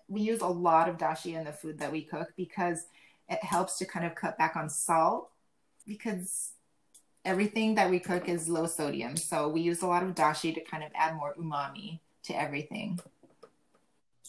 We 0.08 0.22
use 0.22 0.42
a 0.42 0.48
lot 0.70 0.88
of 0.88 0.98
dashi 0.98 1.38
in 1.38 1.44
the 1.44 1.52
food 1.52 1.80
that 1.80 1.92
we 1.92 2.02
cook 2.02 2.30
because 2.38 2.88
it 3.28 3.44
helps 3.44 3.78
to 3.80 3.86
kind 3.86 4.06
of 4.06 4.16
cut 4.16 4.38
back 4.38 4.56
on 4.56 4.70
salt 4.70 5.32
because 5.86 6.52
everything 7.26 7.76
that 7.76 7.90
we 7.90 8.00
cook 8.00 8.30
is 8.30 8.48
low 8.48 8.68
sodium. 8.68 9.18
So 9.18 9.50
we 9.50 9.60
use 9.62 9.82
a 9.82 9.88
lot 9.88 10.04
of 10.04 10.16
dashi 10.16 10.54
to 10.54 10.62
kind 10.62 10.84
of 10.84 10.92
add 10.96 11.16
more 11.16 11.34
umami 11.38 12.00
to 12.24 12.40
everything 12.40 13.00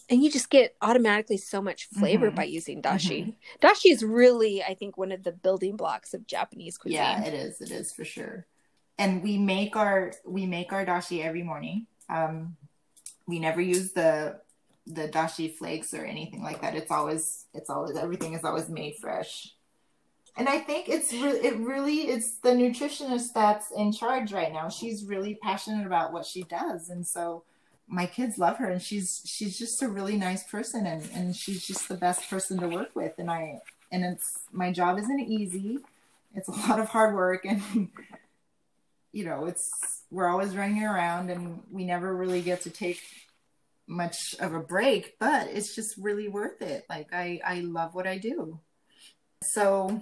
and 0.09 0.23
you 0.23 0.29
just 0.29 0.49
get 0.49 0.75
automatically 0.81 1.37
so 1.37 1.61
much 1.61 1.85
flavor 1.87 2.29
Mhm. 2.29 2.35
by 2.35 2.43
using 2.43 2.81
dashi. 2.81 3.35
Dashi 3.59 3.91
is 3.91 4.03
really, 4.03 4.63
I 4.63 4.75
think, 4.75 4.97
one 4.97 5.11
of 5.11 5.23
the 5.23 5.31
building 5.31 5.75
blocks 5.75 6.13
of 6.13 6.27
Japanese 6.27 6.77
cuisine. 6.77 7.01
Yeah, 7.01 7.23
it 7.23 7.33
is. 7.33 7.59
It 7.59 7.71
is 7.71 7.91
for 7.91 8.05
sure. 8.05 8.45
And 8.97 9.23
we 9.23 9.37
make 9.37 9.75
our 9.75 10.13
we 10.23 10.45
make 10.45 10.71
our 10.71 10.85
dashi 10.85 11.23
every 11.23 11.43
morning. 11.43 11.87
Um, 12.07 12.55
we 13.27 13.39
never 13.39 13.61
use 13.61 13.93
the 13.93 14.39
the 14.85 15.09
dashi 15.09 15.51
flakes 15.51 15.91
or 15.93 16.05
anything 16.05 16.43
like 16.43 16.61
that. 16.61 16.75
It's 16.75 16.91
always 16.91 17.47
it's 17.53 17.69
always 17.71 17.97
everything 17.97 18.33
is 18.33 18.43
always 18.43 18.69
made 18.69 18.97
fresh. 18.97 19.55
And 20.37 20.47
I 20.47 20.59
think 20.59 20.87
it's 20.87 21.11
really 21.13 21.39
it 21.39 21.55
really 21.57 22.01
it's 22.09 22.37
the 22.37 22.49
nutritionist 22.51 23.33
that's 23.33 23.71
in 23.71 23.91
charge 23.91 24.31
right 24.31 24.53
now. 24.53 24.69
She's 24.69 25.03
really 25.03 25.35
passionate 25.41 25.87
about 25.87 26.13
what 26.13 26.25
she 26.27 26.43
does, 26.43 26.89
and 26.89 27.05
so 27.07 27.43
my 27.87 28.05
kids 28.05 28.37
love 28.37 28.57
her 28.57 28.69
and 28.69 28.81
she's 28.81 29.21
she's 29.25 29.57
just 29.57 29.81
a 29.81 29.87
really 29.87 30.17
nice 30.17 30.43
person 30.43 30.85
and 30.87 31.07
and 31.13 31.35
she's 31.35 31.65
just 31.65 31.87
the 31.87 31.95
best 31.95 32.29
person 32.29 32.59
to 32.59 32.67
work 32.67 32.95
with 32.95 33.13
and 33.17 33.29
I 33.29 33.61
and 33.91 34.03
it's 34.03 34.39
my 34.51 34.71
job 34.71 34.97
isn't 34.97 35.19
easy. 35.19 35.79
It's 36.33 36.49
a 36.49 36.51
lot 36.51 36.79
of 36.79 36.89
hard 36.89 37.15
work 37.15 37.45
and 37.45 37.89
you 39.11 39.25
know 39.25 39.45
it's 39.45 39.69
we're 40.09 40.27
always 40.27 40.55
running 40.55 40.83
around 40.83 41.29
and 41.29 41.61
we 41.71 41.85
never 41.85 42.15
really 42.15 42.41
get 42.41 42.61
to 42.61 42.69
take 42.69 43.01
much 43.87 44.33
of 44.39 44.55
a 44.55 44.59
break 44.59 45.15
but 45.19 45.47
it's 45.47 45.75
just 45.75 45.95
really 45.97 46.27
worth 46.27 46.61
it. 46.61 46.85
Like 46.89 47.13
i 47.13 47.39
i 47.45 47.59
love 47.59 47.93
what 47.93 48.07
i 48.07 48.17
do. 48.17 48.59
So 49.43 50.01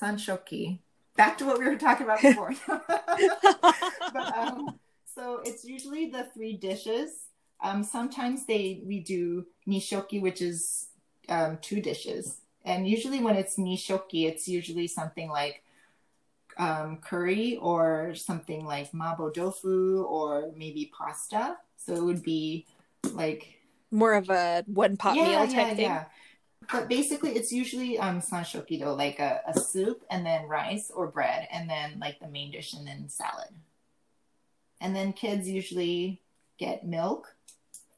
sanshoki 0.00 0.78
back 1.16 1.36
to 1.38 1.44
what 1.44 1.58
we 1.58 1.66
were 1.66 1.76
talking 1.76 2.04
about 2.04 2.22
before. 2.22 2.54
But 4.10 4.38
um 4.38 4.78
so 5.18 5.40
it's 5.44 5.64
usually 5.64 6.10
the 6.10 6.24
three 6.32 6.52
dishes 6.52 7.10
um 7.60 7.82
sometimes 7.82 8.46
they 8.46 8.82
we 8.86 9.00
do 9.00 9.44
nishoki 9.66 10.22
which 10.22 10.40
is 10.40 10.88
um 11.28 11.58
two 11.60 11.80
dishes 11.80 12.40
and 12.64 12.86
usually 12.86 13.20
when 13.20 13.34
it's 13.34 13.56
nishoki 13.56 14.28
it's 14.28 14.46
usually 14.46 14.86
something 14.86 15.28
like 15.28 15.62
um, 16.56 16.96
curry 16.96 17.56
or 17.62 18.14
something 18.16 18.64
like 18.64 18.90
mabo 18.90 19.32
tofu 19.32 20.02
or 20.02 20.50
maybe 20.56 20.90
pasta 20.96 21.56
so 21.76 21.94
it 21.94 22.02
would 22.02 22.22
be 22.22 22.66
like 23.12 23.60
More 23.92 24.14
of 24.14 24.28
a 24.28 24.64
one 24.66 24.96
pot 24.96 25.14
meal 25.14 25.46
type 25.46 25.76
thing. 25.76 25.86
Yeah. 25.86 26.06
But 26.72 26.88
basically 26.88 27.36
it's 27.36 27.52
usually 27.52 27.96
um 27.98 28.20
sanshoki 28.20 28.80
though 28.80 28.94
like 28.94 29.20
a, 29.20 29.40
a 29.46 29.54
soup 29.58 30.04
and 30.10 30.26
then 30.26 30.48
rice 30.48 30.90
or 30.92 31.06
bread 31.06 31.46
and 31.52 31.70
then 31.70 32.00
like 32.00 32.18
the 32.18 32.26
main 32.26 32.50
dish 32.50 32.74
and 32.74 32.84
then 32.84 33.08
salad 33.08 33.54
and 34.80 34.94
then 34.94 35.12
kids 35.12 35.48
usually 35.48 36.20
get 36.58 36.86
milk 36.86 37.34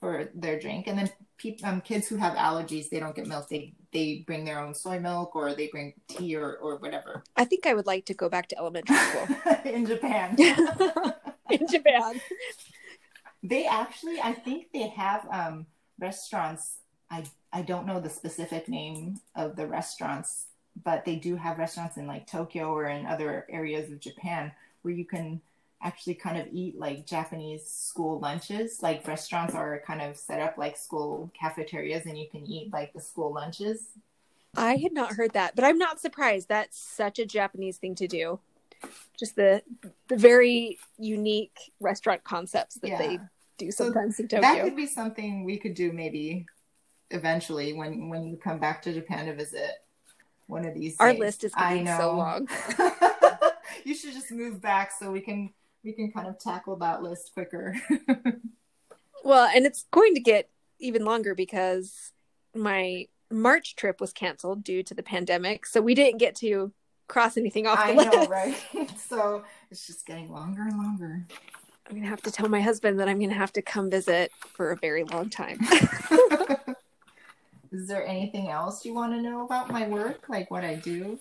for 0.01 0.31
their 0.35 0.59
drink. 0.59 0.87
And 0.87 0.99
then 0.99 1.11
peop 1.37 1.61
um, 1.65 1.81
kids 1.81 2.09
who 2.09 2.17
have 2.17 2.35
allergies 2.35 2.89
they 2.89 3.01
don't 3.01 3.15
get 3.15 3.27
milk. 3.27 3.49
They 3.49 3.75
they 3.93 4.25
bring 4.27 4.45
their 4.45 4.61
own 4.61 4.75
soy 4.75 5.01
milk 5.01 5.35
or 5.35 5.55
they 5.55 5.69
bring 5.69 5.95
tea 6.09 6.37
or, 6.37 6.57
or 6.57 6.77
whatever. 6.77 7.25
I 7.37 7.45
think 7.45 7.67
I 7.67 7.75
would 7.75 7.87
like 7.87 8.07
to 8.07 8.15
go 8.15 8.29
back 8.29 8.49
to 8.49 8.59
elementary 8.59 8.97
school. 8.97 9.37
In 9.65 9.87
japan. 9.87 10.37
In 11.51 11.67
Japan. 11.67 12.21
they 13.43 13.67
actually 13.67 14.21
i 14.21 14.33
think 14.33 14.67
they 14.73 14.89
have 14.89 15.27
um 15.33 15.67
restaurants. 15.99 16.77
I 17.11 17.25
i 17.53 17.63
don't 17.63 17.87
know 17.87 17.99
the 17.99 18.11
specific 18.11 18.69
name 18.69 19.19
of 19.35 19.57
the 19.57 19.67
restaurants 19.67 20.47
but 20.85 21.05
they 21.05 21.17
do 21.17 21.37
have 21.37 21.59
restaurants 21.59 21.97
in 21.97 22.07
like 22.07 22.27
tokyo 22.27 22.73
or 22.73 22.87
in 22.87 23.07
other 23.07 23.47
areas 23.49 23.91
of 23.91 23.99
japan 23.99 24.53
where 24.83 24.95
you 24.95 25.05
can 25.05 25.41
actually 25.83 26.15
kind 26.15 26.37
of 26.39 26.47
eat 26.53 26.79
like 26.79 27.07
japanese 27.07 27.67
school 27.67 28.19
lunches 28.21 28.83
like 28.83 29.07
restaurants 29.09 29.55
are 29.55 29.83
kind 29.87 30.03
of 30.03 30.17
set 30.17 30.41
up 30.41 30.59
like 30.59 30.77
school 30.77 31.31
cafeterias 31.39 32.07
and 32.07 32.19
you 32.19 32.29
can 32.31 32.47
eat 32.47 32.73
like 32.73 32.93
the 32.93 33.01
school 33.01 33.33
lunches 33.33 33.89
I 34.57 34.77
had 34.77 34.93
not 34.93 35.13
heard 35.13 35.33
that, 35.35 35.55
but 35.55 35.65
I'm 35.65 35.79
not 35.79 36.01
surprised. 36.01 36.49
That's 36.49 36.79
such 36.79 37.19
a 37.19 37.27
Japanese 37.27 37.77
thing 37.79 37.95
to 37.97 38.09
do. 38.09 38.41
Just 39.19 39.37
the 39.37 39.63
the 40.09 40.17
very 40.17 40.79
unique 40.99 41.57
restaurant 41.79 42.25
concepts 42.25 42.77
that 42.77 42.91
Yeah. 42.91 42.99
they 42.99 43.19
do 43.59 43.71
So 43.71 43.85
sometimes 43.85 44.19
in 44.19 44.29
that 44.29 44.65
could 44.65 44.77
be 44.77 44.87
something 44.87 45.45
we 45.45 45.59
could 45.59 45.75
do 45.75 45.93
maybe 45.93 46.47
eventually 47.11 47.73
when 47.75 48.09
when 48.09 48.27
you 48.27 48.37
come 48.37 48.59
back 48.59 48.81
to 48.83 48.93
japan 48.93 49.27
to 49.27 49.35
visit 49.35 49.83
one 50.47 50.65
of 50.65 50.75
these 50.75 50.97
Our 50.99 51.11
days. 51.13 51.21
list 51.21 51.45
is 51.45 51.55
I 51.55 51.69
getting 51.79 51.87
so 51.87 52.17
long. 52.17 52.49
you 53.85 53.95
should 53.95 54.13
just 54.13 54.31
move 54.33 54.61
back 54.61 54.91
so 54.91 55.11
we 55.11 55.21
can 55.21 55.51
we 55.85 55.93
can 55.93 56.13
kind 56.13 56.29
of 56.29 56.39
tackle 56.39 56.77
that 56.77 57.03
list 57.03 57.33
quicker. 57.35 57.75
Well, 59.23 59.51
and 59.55 59.67
it's 59.67 59.85
going 59.91 60.15
to 60.15 60.21
get 60.21 60.49
even 60.79 61.05
longer 61.05 61.35
because 61.35 62.13
my 62.55 63.07
March 63.31 63.77
trip 63.77 64.01
was 64.01 64.13
canceled 64.13 64.65
due 64.65 64.83
to 64.85 64.95
the 64.95 65.03
pandemic. 65.03 65.67
So 65.67 65.81
we 65.81 65.95
didn't 65.95 66.19
get 66.19 66.35
to 66.37 66.73
cross 67.09 67.37
anything 67.37 67.67
off 67.67 67.79
I 67.79 67.93
list. 67.93 68.13
know, 68.13 68.27
right? 68.29 68.57
so 68.97 69.45
it's 69.71 69.87
just 69.87 70.07
getting 70.07 70.31
longer 70.31 70.63
and 70.63 70.77
longer. 70.77 71.27
I'm 71.87 71.97
going 71.97 72.03
to 72.03 72.09
have 72.09 72.23
to 72.23 72.31
tell 72.31 72.49
my 72.49 72.61
husband 72.61 73.01
that 73.01 73.09
I'm 73.09 73.19
going 73.19 73.31
to 73.31 73.37
have 73.37 73.53
to 73.55 73.63
come 73.63 73.91
visit 73.91 74.31
for 74.55 74.71
a 74.71 74.77
very 74.77 75.03
long 75.05 75.29
time. 75.29 75.59
Is 77.73 77.89
there 77.89 78.07
anything 78.07 78.49
else 78.49 78.85
you 78.85 78.95
want 78.95 79.13
to 79.13 79.21
know 79.21 79.45
about 79.45 79.71
my 79.71 79.89
work, 79.89 80.29
like 80.29 80.51
what 80.51 80.65
I 80.65 80.77
do? 80.77 81.19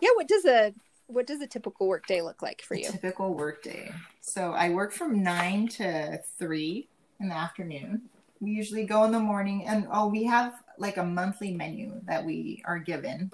yeah, 0.00 0.10
what 0.14 0.28
does 0.28 0.44
a 0.44 0.74
what 1.08 1.26
does 1.26 1.40
a 1.40 1.46
typical 1.46 1.86
work 1.88 2.06
day 2.06 2.22
look 2.22 2.42
like 2.42 2.62
for 2.62 2.74
A 2.74 2.80
you? 2.80 2.90
typical 2.90 3.34
work 3.34 3.62
day. 3.62 3.90
So 4.20 4.52
I 4.52 4.70
work 4.70 4.92
from 4.92 5.22
nine 5.22 5.68
to 5.68 6.20
three 6.38 6.88
in 7.20 7.28
the 7.28 7.34
afternoon. 7.34 8.02
We 8.40 8.50
usually 8.50 8.84
go 8.84 9.04
in 9.04 9.12
the 9.12 9.20
morning, 9.20 9.66
and 9.66 9.86
oh, 9.90 10.08
we 10.08 10.24
have 10.24 10.54
like 10.78 10.96
a 10.98 11.04
monthly 11.04 11.52
menu 11.52 12.00
that 12.06 12.24
we 12.24 12.62
are 12.66 12.78
given, 12.78 13.30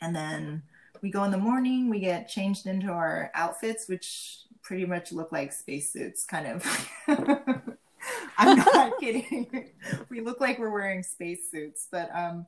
and 0.00 0.14
then 0.14 0.62
we 1.02 1.10
go 1.10 1.24
in 1.24 1.30
the 1.32 1.38
morning. 1.38 1.90
We 1.90 2.00
get 2.00 2.28
changed 2.28 2.66
into 2.66 2.88
our 2.88 3.30
outfits, 3.34 3.88
which 3.88 4.38
pretty 4.62 4.86
much 4.86 5.12
look 5.12 5.32
like 5.32 5.52
spacesuits, 5.52 6.24
kind 6.24 6.46
of. 6.46 6.90
I'm 8.38 8.58
not 8.58 8.92
kidding. 9.00 9.70
We 10.08 10.20
look 10.20 10.40
like 10.40 10.58
we're 10.58 10.70
wearing 10.70 11.02
spacesuits, 11.02 11.88
but 11.90 12.10
um, 12.14 12.46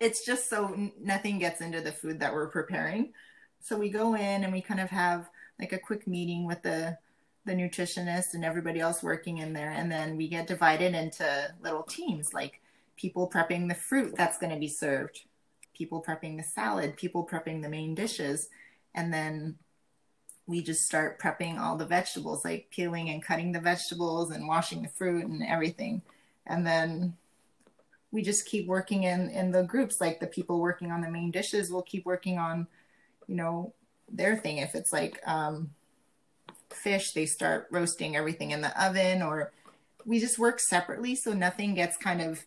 it's 0.00 0.24
just 0.24 0.50
so 0.50 0.90
nothing 1.00 1.38
gets 1.38 1.60
into 1.60 1.80
the 1.80 1.92
food 1.92 2.20
that 2.20 2.32
we're 2.32 2.48
preparing. 2.48 3.12
So 3.60 3.78
we 3.78 3.88
go 3.88 4.14
in 4.14 4.44
and 4.44 4.52
we 4.52 4.60
kind 4.60 4.80
of 4.80 4.90
have 4.90 5.30
like 5.58 5.72
a 5.72 5.78
quick 5.78 6.06
meeting 6.06 6.46
with 6.46 6.62
the 6.62 6.98
the 7.46 7.52
nutritionist 7.52 8.34
and 8.34 8.44
everybody 8.44 8.80
else 8.80 9.02
working 9.02 9.38
in 9.38 9.52
there. 9.52 9.70
And 9.70 9.90
then 9.90 10.16
we 10.16 10.28
get 10.28 10.46
divided 10.46 10.94
into 10.94 11.54
little 11.62 11.82
teams 11.82 12.32
like 12.32 12.60
people 12.96 13.28
prepping 13.28 13.68
the 13.68 13.74
fruit 13.74 14.14
that's 14.16 14.38
going 14.38 14.52
to 14.52 14.58
be 14.58 14.68
served, 14.68 15.20
people 15.76 16.02
prepping 16.02 16.36
the 16.36 16.42
salad, 16.42 16.96
people 16.96 17.26
prepping 17.26 17.62
the 17.62 17.68
main 17.68 17.94
dishes. 17.94 18.48
And 18.94 19.12
then 19.12 19.58
we 20.46 20.62
just 20.62 20.86
start 20.86 21.20
prepping 21.20 21.58
all 21.58 21.76
the 21.76 21.86
vegetables, 21.86 22.44
like 22.44 22.68
peeling 22.70 23.10
and 23.10 23.22
cutting 23.22 23.52
the 23.52 23.60
vegetables 23.60 24.30
and 24.30 24.48
washing 24.48 24.82
the 24.82 24.88
fruit 24.88 25.26
and 25.26 25.42
everything. 25.42 26.02
And 26.46 26.66
then 26.66 27.16
we 28.14 28.22
just 28.22 28.46
keep 28.46 28.68
working 28.68 29.02
in 29.02 29.28
in 29.30 29.50
the 29.50 29.64
groups. 29.64 30.00
Like 30.00 30.20
the 30.20 30.28
people 30.28 30.60
working 30.60 30.92
on 30.92 31.00
the 31.00 31.10
main 31.10 31.32
dishes 31.32 31.70
will 31.70 31.82
keep 31.82 32.06
working 32.06 32.38
on 32.38 32.68
you 33.26 33.34
know 33.34 33.74
their 34.10 34.36
thing. 34.36 34.58
If 34.58 34.76
it's 34.76 34.92
like 34.92 35.20
um 35.26 35.70
fish 36.70 37.12
they 37.12 37.26
start 37.26 37.66
roasting 37.70 38.16
everything 38.16 38.52
in 38.52 38.60
the 38.60 38.82
oven 38.82 39.20
or 39.20 39.52
we 40.04 40.18
just 40.18 40.38
work 40.40 40.58
separately 40.58 41.14
so 41.14 41.32
nothing 41.32 41.72
gets 41.72 41.96
kind 41.96 42.20
of 42.20 42.44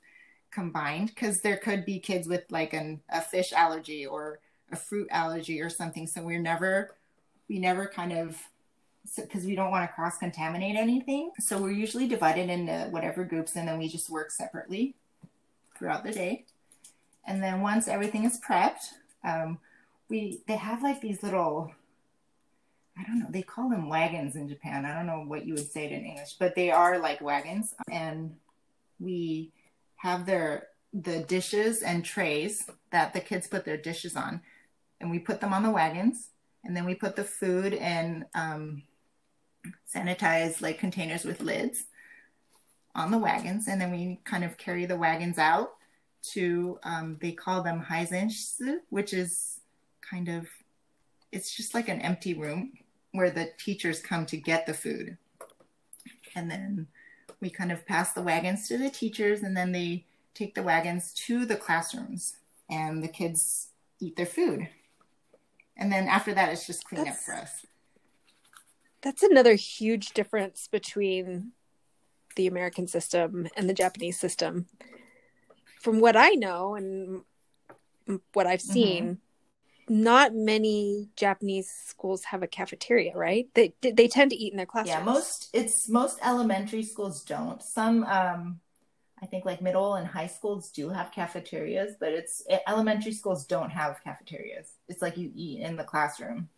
combined 0.51 1.08
because 1.08 1.39
there 1.39 1.56
could 1.56 1.86
be 1.86 1.97
kids 1.99 2.27
with 2.27 2.43
like 2.49 2.73
an 2.73 3.01
a 3.10 3.21
fish 3.21 3.51
allergy 3.51 4.06
or 4.06 4.39
a 4.71 4.75
fruit 4.77 5.08
allergy 5.12 5.62
or 5.62 5.69
something. 5.69 6.08
So 6.08 6.23
we're 6.23 6.41
never 6.41 6.95
we 7.49 7.60
never 7.60 7.88
kind 7.88 8.13
of 8.13 8.38
because 9.17 9.45
we 9.45 9.56
don't 9.56 9.71
want 9.71 9.89
to 9.89 9.93
cross 9.93 10.17
contaminate 10.17 10.77
anything. 10.77 11.32
So 11.39 11.58
we're 11.58 11.71
usually 11.71 12.08
divided 12.08 12.49
into 12.49 12.88
whatever 12.89 13.25
groups 13.25 13.58
and 13.58 13.67
then 13.67 13.77
we 13.77 13.89
just 13.89 14.10
work 14.10 14.32
separately 14.32 14.95
throughout 15.78 16.04
the 16.04 16.12
day 16.12 16.46
and 17.26 17.42
then 17.42 17.62
once 17.62 17.88
everything 17.88 18.24
is 18.24 18.40
prepped 18.40 18.94
um, 19.24 19.58
we 20.10 20.42
they 20.48 20.56
have 20.56 20.82
like 20.84 21.02
these 21.02 21.24
little 21.24 21.72
I 23.00 23.04
don't 23.04 23.20
know, 23.20 23.28
they 23.30 23.44
call 23.44 23.70
them 23.70 23.90
wagons 23.90 24.36
in 24.36 24.50
Japan. 24.50 24.84
I 24.84 24.96
don't 24.96 25.06
know 25.06 25.20
what 25.20 25.46
you 25.46 25.54
would 25.54 25.72
say 25.72 25.86
it 25.86 25.92
in 25.92 26.04
English, 26.04 26.34
but 26.40 26.56
they 26.56 26.72
are 26.72 26.98
like 26.98 27.22
wagons. 27.22 27.76
And 27.92 28.36
we 29.00 29.52
have 29.98 30.26
their 30.26 30.70
the 30.94 31.20
dishes 31.20 31.84
and 31.84 32.04
trays 32.04 32.68
that 32.92 33.13
the 33.13 33.20
kids 33.20 33.48
put 33.48 33.66
their 33.66 33.78
dishes 33.78 34.16
on, 34.16 34.42
and 35.00 35.12
we 35.12 35.20
put 35.20 35.42
them 35.42 35.54
on 35.54 35.62
the 35.62 35.70
wagons, 35.70 36.30
and 36.63 36.76
then 36.76 36.86
we 36.86 36.96
put 36.96 37.16
the 37.16 37.24
food 37.24 37.74
in 37.74 38.26
um, 38.34 38.82
sanitized 39.94 40.62
like 40.62 40.80
containers 40.80 41.24
with 41.24 41.42
lids 41.42 41.84
on 42.98 43.12
the 43.12 43.18
wagons, 43.18 43.68
and 43.68 43.80
then 43.80 43.92
we 43.92 44.20
kind 44.26 44.44
of 44.44 44.58
carry 44.58 44.86
the 44.86 44.98
wagons 44.98 45.38
out 45.38 45.76
to 46.24 46.80
um, 46.84 47.18
they 47.22 47.32
call 47.32 47.62
them 47.62 47.86
haizenshitsu, 47.90 48.80
which 48.90 49.14
is 49.14 49.62
kind 50.02 50.28
of 50.28 50.48
it's 51.32 51.56
just 51.56 51.74
like 51.74 51.88
an 51.88 52.02
empty 52.02 52.34
room 52.34 52.74
where 53.12 53.30
the 53.30 53.52
teachers 53.58 54.02
come 54.02 54.26
to 54.26 54.38
get 54.38 54.66
the 54.66 54.74
food. 54.74 55.18
And 56.36 56.50
then 56.50 56.88
we 57.40 57.50
kind 57.50 57.72
of 57.72 57.86
pass 57.86 58.14
the 58.14 58.22
wagons 58.22 58.68
to 58.68 58.78
the 58.78 58.90
teachers, 58.90 59.44
and 59.44 59.56
then 59.56 59.72
they 59.72 60.06
take 60.34 60.56
the 60.56 60.64
wagons 60.64 61.14
to 61.14 61.46
the 61.46 61.56
classrooms, 61.56 62.38
and 62.70 63.04
the 63.04 63.08
kids 63.08 63.70
eat 64.00 64.16
their 64.16 64.26
food. 64.26 64.68
And 65.76 65.92
then 65.92 66.08
after 66.08 66.34
that, 66.34 66.52
it's 66.52 66.66
just 66.66 66.88
cleanup 66.88 67.16
for 67.16 67.36
us. 67.36 67.66
That's 69.02 69.24
another 69.24 69.54
huge 69.54 70.10
difference 70.10 70.68
between 70.68 71.52
the 72.38 72.47
American 72.47 72.88
system 72.88 73.50
and 73.58 73.69
the 73.69 73.73
Japanese 73.73 74.17
system. 74.17 74.67
From 75.82 76.00
what 76.00 76.15
I 76.15 76.30
know 76.30 76.76
and 76.76 77.23
what 78.34 78.47
I've 78.47 78.62
seen, 78.62 79.04
mm-hmm 79.04 79.13
not 79.89 80.36
many 80.36 81.10
Japanese 81.15 81.69
schools 81.69 82.26
have 82.26 82.43
a 82.43 82.47
cafeteria, 82.47 83.15
right? 83.15 83.47
They 83.54 83.73
they 83.82 84.08
tend 84.08 84.32
to 84.32 84.38
eat 84.38 84.52
in 84.52 84.58
their 84.58 84.65
classrooms. 84.65 84.97
Yeah, 84.97 85.04
most 85.04 85.50
it's 85.54 85.88
most 85.88 86.19
elementary 86.23 86.84
schools 86.84 87.23
don't. 87.23 87.62
Some 87.63 88.04
um 88.04 88.60
I 89.21 89.26
think 89.26 89.45
like 89.45 89.62
middle 89.62 89.95
and 89.95 90.06
high 90.06 90.28
schools 90.28 90.69
do 90.71 90.89
have 90.89 91.12
cafeterias, 91.12 91.95
but 92.00 92.10
it's 92.12 92.43
elementary 92.67 93.13
schools 93.13 93.45
don't 93.45 93.69
have 93.69 94.04
cafeterias. 94.04 94.73
It's 94.89 95.02
like 95.02 95.17
you 95.17 95.32
eat 95.34 95.62
in 95.62 95.76
the 95.76 95.84
classroom. 95.84 96.50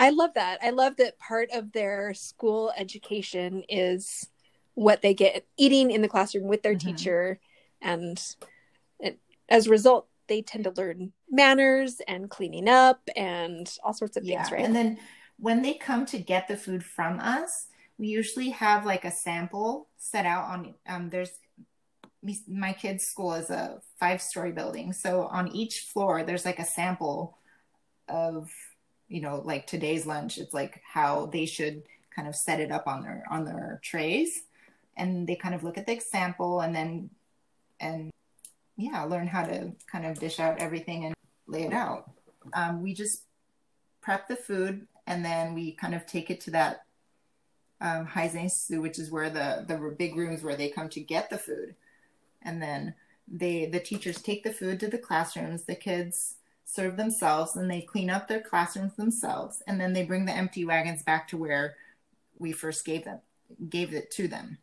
I 0.00 0.10
love 0.10 0.34
that. 0.34 0.58
I 0.62 0.70
love 0.70 0.96
that 0.96 1.18
part 1.18 1.50
of 1.52 1.72
their 1.72 2.14
school 2.14 2.72
education 2.76 3.64
is 3.68 4.28
what 4.74 5.02
they 5.02 5.12
get 5.12 5.44
eating 5.56 5.90
in 5.90 6.02
the 6.02 6.08
classroom 6.08 6.46
with 6.46 6.62
their 6.62 6.74
mm-hmm. 6.74 6.88
teacher 6.88 7.40
and, 7.82 8.22
and 9.02 9.16
as 9.48 9.66
a 9.66 9.70
result 9.70 10.06
they 10.28 10.42
tend 10.42 10.64
to 10.64 10.70
learn 10.76 11.12
manners 11.30 12.00
and 12.06 12.30
cleaning 12.30 12.68
up 12.68 13.00
and 13.16 13.76
all 13.82 13.94
sorts 13.94 14.16
of 14.16 14.24
yeah. 14.24 14.42
things, 14.42 14.52
right? 14.52 14.64
And 14.64 14.76
then 14.76 14.98
when 15.38 15.62
they 15.62 15.74
come 15.74 16.06
to 16.06 16.18
get 16.18 16.48
the 16.48 16.56
food 16.56 16.84
from 16.84 17.18
us, 17.18 17.68
we 17.98 18.08
usually 18.08 18.50
have 18.50 18.86
like 18.86 19.04
a 19.04 19.10
sample 19.10 19.88
set 19.96 20.24
out 20.24 20.44
on 20.44 20.74
um, 20.86 21.10
there's 21.10 21.30
my 22.46 22.72
kids 22.72 23.04
school 23.04 23.34
is 23.34 23.50
a 23.50 23.80
five 23.98 24.20
story 24.20 24.52
building 24.52 24.92
so 24.92 25.22
on 25.26 25.48
each 25.48 25.80
floor 25.80 26.24
there's 26.24 26.44
like 26.44 26.58
a 26.58 26.64
sample 26.64 27.38
of 28.08 28.50
you 29.08 29.20
know 29.20 29.42
like 29.44 29.66
today's 29.66 30.06
lunch 30.06 30.38
it's 30.38 30.54
like 30.54 30.80
how 30.84 31.26
they 31.26 31.46
should 31.46 31.82
kind 32.14 32.28
of 32.28 32.36
set 32.36 32.60
it 32.60 32.70
up 32.70 32.86
on 32.86 33.02
their 33.02 33.24
on 33.30 33.44
their 33.44 33.80
trays 33.82 34.42
and 34.96 35.26
they 35.26 35.36
kind 35.36 35.54
of 35.54 35.62
look 35.62 35.78
at 35.78 35.86
the 35.86 35.92
example 35.92 36.60
and 36.60 36.74
then 36.74 37.08
and 37.80 38.10
yeah, 38.78 39.02
learn 39.02 39.26
how 39.26 39.44
to 39.44 39.72
kind 39.90 40.06
of 40.06 40.18
dish 40.18 40.38
out 40.38 40.58
everything 40.58 41.04
and 41.04 41.14
lay 41.46 41.64
it 41.64 41.72
out. 41.72 42.10
Um, 42.54 42.80
we 42.80 42.94
just 42.94 43.22
prep 44.00 44.28
the 44.28 44.36
food 44.36 44.86
and 45.06 45.24
then 45.24 45.52
we 45.54 45.72
kind 45.72 45.94
of 45.94 46.06
take 46.06 46.30
it 46.30 46.40
to 46.42 46.52
that 46.52 46.84
um, 47.80 48.06
haizenshitsu, 48.06 48.80
which 48.80 48.98
is 48.98 49.10
where 49.10 49.30
the 49.30 49.64
the 49.66 49.94
big 49.96 50.16
rooms 50.16 50.42
where 50.42 50.56
they 50.56 50.68
come 50.68 50.88
to 50.90 51.00
get 51.00 51.30
the 51.30 51.38
food, 51.38 51.76
and 52.42 52.60
then 52.60 52.94
they 53.28 53.66
the 53.66 53.78
teachers 53.78 54.20
take 54.20 54.42
the 54.42 54.52
food 54.52 54.80
to 54.80 54.88
the 54.88 54.98
classrooms. 54.98 55.64
The 55.64 55.76
kids 55.76 56.34
serve 56.70 56.98
themselves 56.98 57.56
and 57.56 57.70
they 57.70 57.80
clean 57.80 58.10
up 58.10 58.28
their 58.28 58.42
classrooms 58.42 58.94
themselves, 58.94 59.62
and 59.66 59.80
then 59.80 59.94
they 59.94 60.04
bring 60.04 60.26
the 60.26 60.32
empty 60.32 60.64
wagons 60.64 61.02
back 61.02 61.26
to 61.28 61.36
where 61.36 61.76
we 62.38 62.52
first 62.52 62.84
gave 62.84 63.04
them 63.04 63.20
gave 63.70 63.94
it 63.94 64.10
to 64.10 64.28
them, 64.28 64.58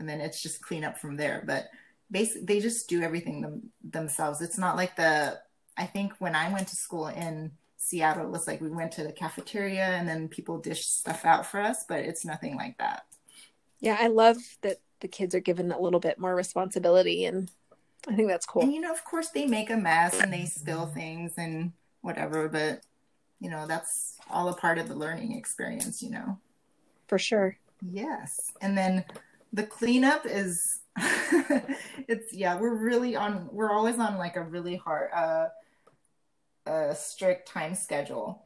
and 0.00 0.08
then 0.08 0.20
it's 0.20 0.42
just 0.42 0.60
clean 0.60 0.82
up 0.84 0.98
from 0.98 1.16
there. 1.16 1.44
But 1.46 1.68
basically 2.10 2.46
they 2.46 2.60
just 2.60 2.88
do 2.88 3.02
everything 3.02 3.40
them, 3.40 3.70
themselves. 3.82 4.40
It's 4.40 4.58
not 4.58 4.76
like 4.76 4.96
the 4.96 5.40
I 5.76 5.86
think 5.86 6.14
when 6.18 6.34
I 6.34 6.52
went 6.52 6.66
to 6.68 6.76
school 6.76 7.06
in 7.06 7.52
Seattle, 7.76 8.26
it 8.26 8.30
was 8.30 8.48
like 8.48 8.60
we 8.60 8.68
went 8.68 8.90
to 8.92 9.04
the 9.04 9.12
cafeteria 9.12 9.84
and 9.84 10.08
then 10.08 10.26
people 10.26 10.58
dish 10.58 10.86
stuff 10.86 11.24
out 11.24 11.46
for 11.46 11.60
us, 11.60 11.84
but 11.88 12.00
it's 12.00 12.24
nothing 12.24 12.56
like 12.56 12.76
that. 12.78 13.04
Yeah, 13.78 13.96
I 14.00 14.08
love 14.08 14.38
that 14.62 14.78
the 14.98 15.06
kids 15.06 15.36
are 15.36 15.40
given 15.40 15.70
a 15.70 15.80
little 15.80 16.00
bit 16.00 16.18
more 16.18 16.34
responsibility 16.34 17.24
and 17.24 17.48
I 18.06 18.14
think 18.14 18.28
that's 18.28 18.46
cool. 18.46 18.62
And 18.62 18.72
you 18.72 18.80
know, 18.80 18.92
of 18.92 19.04
course 19.04 19.30
they 19.30 19.46
make 19.46 19.70
a 19.70 19.76
mess 19.76 20.20
and 20.20 20.32
they 20.32 20.44
spill 20.44 20.86
things 20.86 21.32
and 21.36 21.72
whatever, 22.02 22.48
but 22.48 22.82
you 23.40 23.50
know, 23.50 23.66
that's 23.66 24.18
all 24.30 24.48
a 24.48 24.54
part 24.54 24.78
of 24.78 24.88
the 24.88 24.94
learning 24.94 25.36
experience, 25.36 26.02
you 26.02 26.10
know. 26.10 26.38
For 27.06 27.18
sure. 27.18 27.56
Yes. 27.82 28.52
And 28.60 28.76
then 28.76 29.04
the 29.52 29.62
cleanup 29.64 30.26
is 30.26 30.80
it's 32.08 32.32
yeah 32.32 32.58
we're 32.58 32.74
really 32.74 33.14
on 33.16 33.48
we're 33.52 33.70
always 33.70 33.98
on 33.98 34.18
like 34.18 34.36
a 34.36 34.42
really 34.42 34.76
hard 34.76 35.10
uh 35.14 35.46
a 36.66 36.94
strict 36.94 37.48
time 37.48 37.74
schedule 37.74 38.42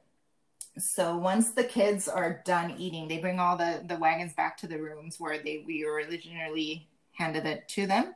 so 0.79 1.17
once 1.17 1.51
the 1.51 1.65
kids 1.65 2.09
are 2.09 2.43
done 2.45 2.75
eating 2.79 3.09
they 3.09 3.19
bring 3.19 3.41
all 3.41 3.57
the 3.57 3.83
the 3.87 3.97
wagons 3.97 4.35
back 4.35 4.57
to 4.57 4.67
the 4.67 4.79
rooms 4.79 5.19
where 5.19 5.39
they 5.39 5.65
we 5.67 5.85
originally 5.85 6.87
handed 7.15 7.47
it 7.47 7.67
to 7.69 7.87
them 7.87 8.15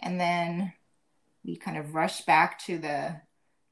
and 0.00 0.20
then 0.20 0.72
we 1.44 1.56
kind 1.56 1.76
of 1.76 1.94
rush 1.94 2.22
back 2.22 2.58
to 2.60 2.78
the 2.78 3.20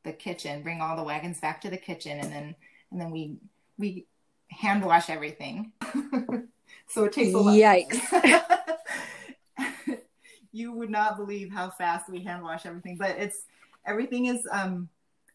the 0.05 0.13
kitchen 0.13 0.63
bring 0.63 0.81
all 0.81 0.97
the 0.97 1.03
wagons 1.03 1.41
back 1.41 1.61
to 1.61 1.71
the 1.71 1.77
kitchen 1.77 2.19
and 2.19 2.33
then 2.33 2.55
and 2.91 3.01
then 3.01 3.11
we 3.11 3.37
we 3.79 4.07
hand 4.51 4.85
wash 4.85 5.11
everything 5.11 5.73
so 6.89 7.05
it 7.05 7.13
takes 7.13 7.35
a 7.35 7.39
lot 7.39 7.55
yikes 7.55 8.01
you 10.57 10.73
would 10.73 10.89
not 10.89 11.19
believe 11.19 11.53
how 11.53 11.69
fast 11.69 12.09
we 12.09 12.21
hand 12.21 12.43
wash 12.43 12.65
everything. 12.65 12.97
But 12.97 13.11
it's 13.19 13.45
everything 13.85 14.27
is 14.27 14.49
um, 14.51 14.89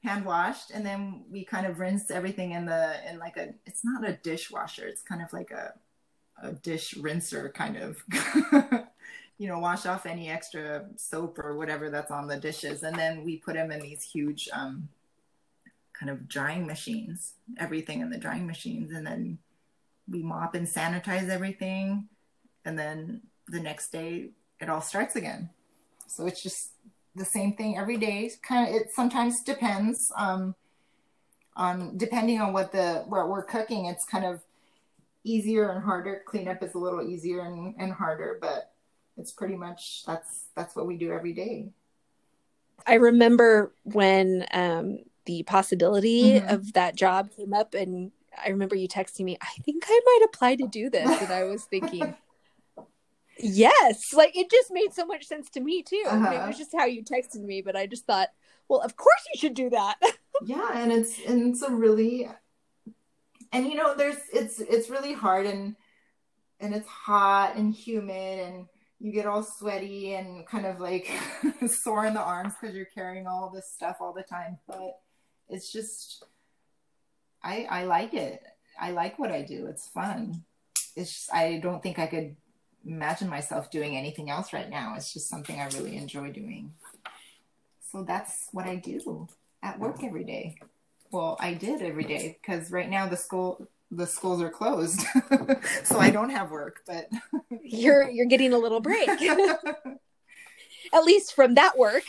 hand 0.04 0.25
washed, 0.25 0.71
and 0.71 0.84
then 0.84 1.23
we 1.30 1.45
kind 1.45 1.67
of 1.67 1.80
rinse 1.80 2.10
everything 2.10 2.51
in 2.51 2.65
the 2.65 2.95
in 3.08 3.19
like 3.19 3.38
a. 3.38 3.54
It's 3.65 3.86
not 3.86 4.08
a 4.08 4.13
dishwasher. 4.13 4.88
It's 4.88 5.04
kind 5.04 5.21
of 5.21 5.32
like 5.32 5.51
a 5.51 5.73
a 6.41 6.54
dish 6.54 6.95
rinser 6.95 7.54
kind 7.54 7.77
of. 7.77 8.04
you 9.41 9.47
know, 9.47 9.58
wash 9.58 9.88
off 9.88 10.06
any 10.06 10.30
extra 10.30 10.86
soap 10.97 11.39
or 11.39 11.58
whatever 11.58 11.89
that's 11.89 12.12
on 12.12 12.27
the 12.27 12.38
dishes, 12.38 12.84
and 12.84 12.95
then 12.95 13.23
we 13.23 13.38
put 13.38 13.56
them 13.56 13.71
in 13.71 13.80
these 13.80 14.04
huge 14.04 14.47
um, 14.54 14.88
kind 15.93 16.12
of 16.12 16.27
drying 16.27 16.67
machines. 16.67 17.34
Everything 17.58 18.01
in 18.01 18.12
the 18.12 18.19
drying 18.19 18.45
machines, 18.45 18.91
and 18.91 19.04
then 19.04 19.39
we 20.08 20.21
mop 20.21 20.54
and 20.54 20.67
sanitize 20.67 21.27
everything, 21.27 22.08
and 22.65 22.77
then 22.77 23.21
the 23.47 23.60
next 23.60 23.91
day 23.91 24.30
it 24.60 24.69
all 24.69 24.80
starts 24.80 25.15
again. 25.15 25.49
So 26.06 26.27
it's 26.27 26.43
just 26.43 26.73
the 27.15 27.25
same 27.25 27.56
thing 27.56 27.80
every 27.80 27.97
day. 27.97 28.30
Kind 28.43 28.69
of, 28.69 28.80
it 28.80 28.91
sometimes 28.93 29.41
depends 29.41 30.12
um, 30.17 30.54
on 31.56 31.97
depending 31.97 32.39
on 32.39 32.54
what 32.54 32.71
the 32.71 33.06
what 33.08 33.27
we're 33.27 33.41
cooking. 33.41 33.88
It's 33.88 34.06
kind 34.06 34.23
of 34.23 34.41
easier 35.23 35.71
and 35.71 35.84
harder. 35.84 36.21
Cleanup 36.27 36.62
is 36.62 36.75
a 36.75 36.77
little 36.77 37.01
easier 37.01 37.41
and, 37.41 37.73
and 37.80 37.91
harder, 37.91 38.38
but 38.39 38.70
it's 39.21 39.31
pretty 39.31 39.55
much 39.55 40.03
that's 40.05 40.45
that's 40.55 40.75
what 40.75 40.88
we 40.88 40.97
do 40.97 41.12
every 41.12 41.34
day. 41.34 41.69
I 42.88 42.95
remember 42.95 43.73
when 43.84 44.45
um, 44.51 44.99
the 45.25 45.43
possibility 45.43 46.39
Mhm. 46.39 46.51
of 46.51 46.73
that 46.73 46.95
job 46.95 47.29
came 47.31 47.53
up, 47.53 47.73
and 47.75 48.12
I 48.43 48.49
remember 48.49 48.75
you 48.75 48.88
texting 48.88 49.23
me, 49.25 49.38
I 49.39 49.53
think 49.63 49.84
I 49.88 49.99
might 50.05 50.25
apply 50.25 50.55
to 50.55 50.67
do 50.67 50.89
this. 50.89 51.21
And 51.21 51.31
I 51.31 51.43
was 51.43 51.63
thinking, 51.65 52.15
yes, 53.38 54.13
like 54.13 54.36
it 54.36 54.49
just 54.49 54.71
made 54.71 54.93
so 54.93 55.05
much 55.05 55.25
sense 55.27 55.49
to 55.51 55.60
me 55.62 55.84
too. 55.84 56.03
And 56.07 56.25
it 56.25 56.27
Uh-huh. 56.38 56.47
was 56.47 56.57
just 56.57 56.75
how 56.75 56.86
you 56.86 57.03
texted 57.03 57.41
me, 57.43 57.62
but 57.62 57.75
I 57.75 57.86
just 57.86 58.05
thought, 58.05 58.29
well, 58.67 58.81
of 58.81 58.95
course 58.95 59.27
you 59.34 59.39
should 59.39 59.53
do 59.53 59.69
that. 59.69 59.95
yeah 60.43 60.71
and 60.73 60.91
it's 60.91 61.19
and 61.27 61.53
it's 61.53 61.62
a 61.62 61.69
really 61.69 62.27
and 63.51 63.67
you 63.67 63.75
know 63.75 63.93
there's 63.95 64.17
it's 64.34 64.60
it's 64.60 64.89
really 64.89 65.13
hard 65.13 65.45
and 65.45 65.75
and 66.60 66.73
it's 66.73 66.88
hot 66.88 67.55
and 67.55 67.73
humid 67.73 68.39
and 68.39 68.65
you 69.02 69.12
get 69.12 69.26
all 69.26 69.44
sweaty 69.44 70.14
and 70.14 70.46
kind 70.46 70.66
of 70.66 70.80
like 70.80 71.10
sore 71.84 72.06
in 72.06 72.14
the 72.14 72.22
arms 72.22 72.54
because 72.60 72.76
you're 72.76 72.86
carrying 72.86 73.26
all 73.26 73.50
this 73.50 73.72
stuff 73.74 73.98
all 74.00 74.14
the 74.14 74.22
time 74.22 74.60
but 74.68 75.00
it's 75.50 75.72
just 75.72 76.24
i 77.44 77.68
i 77.70 77.84
like 77.84 78.14
it. 78.14 78.44
I 78.80 78.92
like 78.92 79.20
what 79.20 79.32
i 79.32 79.42
do. 79.42 79.68
It's 79.68 79.88
fun. 79.90 80.44
It's 80.96 81.14
just, 81.14 81.34
i 81.34 81.60
don't 81.60 81.82
think 81.82 81.98
i 81.98 82.08
could 82.08 82.36
imagine 82.86 83.30
myself 83.30 83.72
doing 83.72 83.98
anything 83.98 84.30
else 84.30 84.54
right 84.54 84.70
now. 84.70 84.94
It's 84.96 85.14
just 85.14 85.30
something 85.30 85.60
i 85.60 85.66
really 85.66 85.98
enjoy 85.98 86.32
doing. 86.32 86.74
So 87.92 88.04
that's 88.04 88.50
what 88.52 88.68
i 88.68 88.76
do 88.76 89.28
at 89.64 89.80
work 89.80 90.04
every 90.04 90.24
day. 90.24 90.56
Well, 91.12 91.38
I 91.40 91.56
did 91.56 91.82
every 91.82 92.06
day 92.06 92.38
because 92.42 92.72
right 92.72 92.90
now 92.90 93.08
the 93.08 93.18
school 93.18 93.68
the 93.91 94.08
schools 94.08 94.41
are 94.41 94.49
closed, 94.49 95.01
so 95.84 95.99
I 95.99 96.10
don't 96.17 96.30
have 96.30 96.49
work. 96.49 96.82
But 96.88 97.10
you're 97.62 98.10
you're 98.10 98.25
getting 98.25 98.54
a 98.54 98.58
little 98.58 98.80
break, 98.80 99.10
at 99.10 101.04
least 101.04 101.34
from 101.36 101.56
that 101.56 101.77
work. 101.77 102.04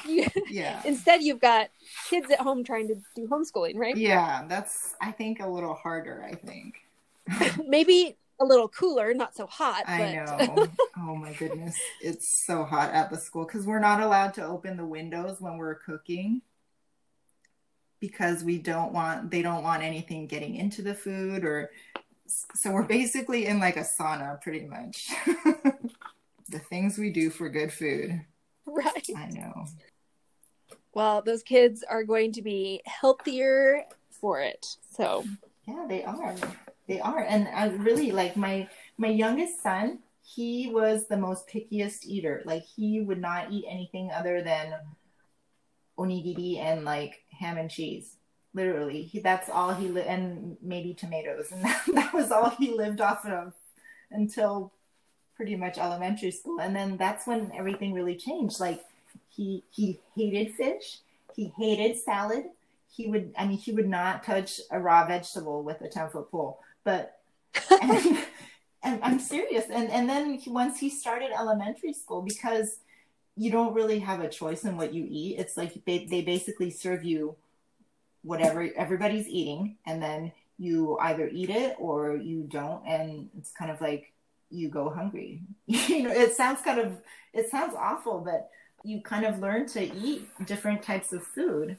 Yeah, 0.49 0.81
instead, 0.85 1.23
you've 1.23 1.41
got 1.41 1.69
kids 2.09 2.31
at 2.31 2.41
home 2.41 2.65
trying 2.65 2.89
to 2.89 2.95
do 3.17 3.27
homeschooling, 3.27 3.77
right? 3.77 3.97
yeah, 3.97 4.45
that's 4.49 4.95
I 5.01 5.11
think 5.13 5.41
a 5.41 5.49
little 5.49 5.75
harder. 5.75 6.25
I 6.27 6.35
think 6.35 6.77
Maybe 7.67 8.17
a 8.41 8.45
little 8.45 8.69
cooler, 8.69 9.15
not 9.15 9.37
so 9.37 9.47
hot. 9.47 9.85
I 9.87 10.13
know. 10.15 10.67
oh 10.99 11.15
my 11.17 11.33
goodness, 11.35 11.79
it's 12.01 12.29
so 12.29 12.65
hot 12.65 12.93
at 12.93 13.11
the 13.11 13.17
school 13.17 13.45
because 13.45 13.67
we're 13.67 13.79
not 13.79 14.01
allowed 14.01 14.35
to 14.35 14.45
open 14.45 14.77
the 14.77 14.87
windows 14.87 15.41
when 15.41 15.57
we're 15.57 15.77
cooking 15.77 16.43
because 18.03 18.43
we 18.43 18.59
don't 18.59 18.93
want 18.93 19.31
they 19.31 19.43
don't 19.43 19.63
want 19.63 19.81
anything 19.81 20.27
getting 20.27 20.57
into 20.57 20.83
the 20.83 20.93
food 20.93 21.45
or 21.45 21.71
so 22.27 22.73
we're 22.73 22.83
basically 22.83 23.47
in 23.47 23.61
like 23.61 23.77
a 23.77 23.85
sauna 23.85 24.39
pretty 24.43 24.67
much. 24.67 25.11
The 26.49 26.59
things 26.59 26.99
we 26.99 27.09
do 27.09 27.31
for 27.31 27.49
good 27.49 27.73
food. 27.73 28.21
Right. 28.67 29.09
i 29.17 29.27
know. 29.29 29.65
Well, 30.93 31.23
those 31.23 31.43
kids 31.43 31.83
are 31.89 32.05
going 32.05 32.33
to 32.33 32.43
be 32.43 32.83
healthier 32.85 33.85
for 34.11 34.43
it. 34.43 34.67
So, 34.95 35.25
yeah 35.67 35.87
they 35.89 36.05
are. 36.05 36.35
They 36.89 37.01
are. 37.01 37.21
And 37.21 37.49
i 37.49 37.69
really 37.69 38.13
like 38.13 38.37
my 38.37 38.69
my 38.99 39.09
youngest 39.09 39.63
son 39.63 40.01
he 40.21 40.67
was 40.67 41.07
the 41.07 41.17
most 41.17 41.49
pickiest 41.49 42.05
eater. 42.05 42.43
Like 42.45 42.65
he 42.65 43.01
would 43.01 43.21
not 43.21 43.51
eat 43.51 43.65
anything 43.67 44.11
other 44.15 44.43
than 44.43 44.75
onigiri 46.03 46.59
and 46.59 46.85
like 46.85 47.23
ham 47.39 47.59
and 47.59 47.71
cheese. 47.71 48.17
Literally. 48.55 49.03
He, 49.03 49.21
that's 49.21 49.49
all 49.49 49.73
he 49.73 49.89
li- 49.89 50.07
and 50.07 50.57
maybe 50.61 50.95
tomatoes. 50.95 51.53
And 51.53 51.65
that, 51.65 51.83
that 51.95 52.15
was 52.15 52.31
all 52.31 52.51
he 52.51 52.73
lived 52.73 53.01
off 53.01 53.25
of 53.25 53.55
until 54.11 54.73
pretty 55.37 55.57
much 55.57 55.79
elementary 55.79 56.31
school. 56.31 56.61
And 56.61 56.77
then 56.77 56.97
that's 56.97 57.27
when 57.27 57.51
everything 57.57 57.93
really 57.95 58.17
changed. 58.17 58.61
Like 58.61 58.85
he 59.29 59.65
he 59.71 60.01
hated 60.15 60.55
fish. 60.55 60.99
He 61.35 61.53
hated 61.57 61.97
salad. 61.99 62.45
He 62.95 63.07
would 63.09 63.33
i 63.39 63.47
mean 63.47 63.57
he 63.57 63.73
would 63.73 63.89
not 63.89 64.23
touch 64.23 64.61
a 64.71 64.79
raw 64.79 65.07
vegetable 65.07 65.63
with 65.63 65.81
a 65.81 65.89
10 65.89 66.11
foot 66.11 66.31
pole. 66.31 66.61
But 66.85 67.19
and, 67.83 68.19
and 68.83 69.01
i'm 69.03 69.19
serious. 69.19 69.65
And 69.71 69.91
and 69.91 70.09
then 70.09 70.35
he, 70.35 70.51
once 70.51 70.79
he 70.79 70.91
started 70.91 71.31
elementary 71.33 71.95
school 71.95 72.23
because 72.23 72.77
you 73.37 73.51
don't 73.51 73.75
really 73.75 73.99
have 74.01 74.21
a 74.21 74.29
choice 74.29 74.65
in 74.65 74.77
what 74.77 74.93
you 74.93 75.07
eat. 75.09 75.39
It's 75.39 75.57
like 75.57 75.85
they, 75.85 76.07
they 76.07 76.23
basically 76.23 76.71
serve 76.71 77.05
you 77.05 77.37
whatever 78.23 78.69
everybody's 78.77 79.27
eating 79.27 79.77
and 79.87 80.03
then 80.03 80.33
you 80.59 80.97
either 81.01 81.29
eat 81.33 81.51
it 81.51 81.75
or 81.79 82.17
you 82.17 82.43
don't 82.43 82.87
and 82.87 83.29
it's 83.37 83.51
kind 83.51 83.71
of 83.71 83.81
like 83.81 84.13
you 84.51 84.69
go 84.69 84.91
hungry. 84.91 85.43
You 85.67 86.05
know 86.05 86.11
it 86.11 86.35
sounds 86.35 86.61
kind 86.63 86.79
of 86.79 86.99
it 87.33 87.51
sounds 87.51 87.75
awful 87.77 88.21
but 88.21 88.51
you 88.85 89.01
kind 89.01 89.25
of 89.25 89.39
learn 89.39 89.67
to 89.69 89.83
eat 89.83 90.29
different 90.47 90.83
types 90.83 91.13
of 91.13 91.23
food. 91.23 91.79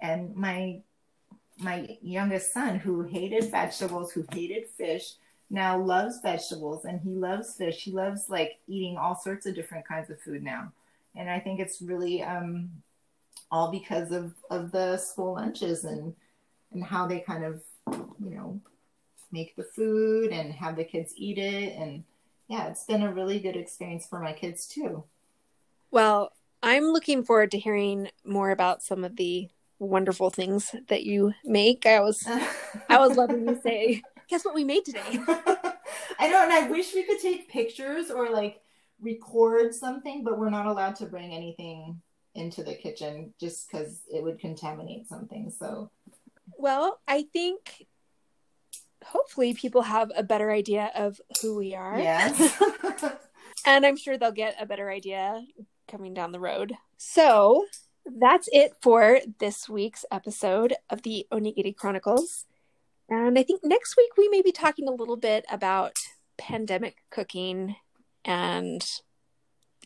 And 0.00 0.34
my 0.34 0.82
my 1.58 1.96
youngest 2.02 2.52
son 2.52 2.78
who 2.78 3.02
hated 3.02 3.50
vegetables 3.50 4.12
who 4.12 4.24
hated 4.32 4.68
fish 4.76 5.12
now 5.52 5.78
loves 5.78 6.20
vegetables 6.22 6.86
and 6.86 6.98
he 6.98 7.10
loves 7.10 7.54
fish. 7.54 7.82
He 7.82 7.92
loves 7.92 8.30
like 8.30 8.58
eating 8.66 8.96
all 8.96 9.14
sorts 9.14 9.44
of 9.44 9.54
different 9.54 9.86
kinds 9.86 10.08
of 10.10 10.18
food 10.20 10.42
now. 10.42 10.72
And 11.14 11.28
i 11.28 11.38
think 11.38 11.60
it's 11.60 11.82
really 11.82 12.22
um 12.22 12.70
all 13.50 13.70
because 13.70 14.10
of 14.12 14.32
of 14.50 14.72
the 14.72 14.96
school 14.96 15.34
lunches 15.34 15.84
and 15.84 16.14
and 16.72 16.82
how 16.82 17.06
they 17.06 17.20
kind 17.20 17.44
of 17.44 17.62
you 17.88 18.34
know 18.34 18.60
make 19.30 19.54
the 19.56 19.62
food 19.62 20.32
and 20.32 20.52
have 20.54 20.74
the 20.76 20.84
kids 20.84 21.12
eat 21.16 21.36
it. 21.36 21.76
And 21.76 22.02
yeah 22.48 22.68
it's 22.68 22.84
been 22.84 23.02
a 23.02 23.12
really 23.12 23.38
good 23.38 23.56
experience 23.56 24.06
for 24.06 24.20
my 24.20 24.32
kids 24.32 24.66
too. 24.66 25.04
Well, 25.90 26.32
I'm 26.62 26.84
looking 26.84 27.24
forward 27.24 27.50
to 27.50 27.58
hearing 27.58 28.08
more 28.24 28.50
about 28.50 28.82
some 28.82 29.04
of 29.04 29.16
the 29.16 29.50
wonderful 29.78 30.30
things 30.30 30.74
that 30.88 31.02
you 31.02 31.34
make. 31.44 31.84
I 31.84 32.00
was 32.00 32.26
I 32.88 32.98
was 32.98 33.18
loving 33.18 33.46
you 33.46 33.60
say, 33.62 34.02
guess 34.28 34.44
what 34.44 34.54
we 34.54 34.64
made 34.64 34.84
today? 34.84 35.00
I 36.18 36.28
know, 36.28 36.42
and 36.42 36.52
I 36.52 36.68
wish 36.70 36.94
we 36.94 37.04
could 37.04 37.20
take 37.20 37.48
pictures 37.48 38.10
or 38.10 38.30
like 38.30 38.60
record 39.00 39.74
something, 39.74 40.24
but 40.24 40.38
we're 40.38 40.50
not 40.50 40.66
allowed 40.66 40.96
to 40.96 41.06
bring 41.06 41.32
anything 41.32 42.00
into 42.34 42.62
the 42.62 42.74
kitchen 42.74 43.34
just 43.40 43.70
because 43.70 44.00
it 44.12 44.22
would 44.22 44.38
contaminate 44.38 45.08
something. 45.08 45.50
So, 45.50 45.90
Well, 46.56 47.00
I 47.06 47.24
think 47.32 47.86
hopefully 49.04 49.52
people 49.54 49.82
have 49.82 50.10
a 50.16 50.22
better 50.22 50.50
idea 50.50 50.90
of 50.94 51.20
who 51.40 51.56
we 51.56 51.74
are. 51.74 51.98
yes. 51.98 52.62
And 53.64 53.86
I'm 53.86 53.96
sure 53.96 54.18
they'll 54.18 54.32
get 54.32 54.56
a 54.60 54.66
better 54.66 54.90
idea 54.90 55.40
coming 55.88 56.14
down 56.14 56.32
the 56.32 56.40
road. 56.40 56.72
So 56.96 57.66
that's 58.04 58.48
it 58.52 58.72
for 58.80 59.20
this 59.38 59.68
week's 59.68 60.04
episode 60.10 60.74
of 60.90 61.02
the 61.02 61.26
Onigiri 61.32 61.76
Chronicles. 61.76 62.46
And 63.08 63.38
I 63.38 63.42
think 63.42 63.62
next 63.64 63.96
week 63.96 64.16
we 64.16 64.28
may 64.28 64.42
be 64.42 64.52
talking 64.52 64.88
a 64.88 64.92
little 64.92 65.16
bit 65.16 65.44
about 65.50 65.96
pandemic 66.38 66.98
cooking 67.10 67.76
and 68.24 68.84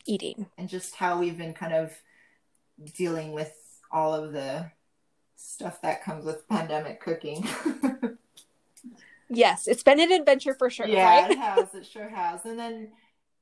eating. 0.04 0.46
and 0.56 0.68
just 0.68 0.94
how 0.94 1.18
we've 1.18 1.36
been 1.38 1.54
kind 1.54 1.74
of 1.74 1.92
dealing 2.96 3.32
with 3.32 3.52
all 3.90 4.14
of 4.14 4.32
the 4.32 4.70
stuff 5.34 5.82
that 5.82 6.04
comes 6.04 6.24
with 6.24 6.48
pandemic 6.48 7.00
cooking. 7.00 7.46
Yes, 9.28 9.66
it's 9.66 9.82
been 9.82 10.00
an 10.00 10.12
adventure 10.12 10.54
for 10.54 10.70
sure, 10.70 10.86
yeah, 10.86 11.22
right? 11.22 11.30
it 11.30 11.38
has. 11.38 11.74
It 11.74 11.86
sure 11.86 12.08
has. 12.08 12.44
And 12.44 12.58
then, 12.58 12.92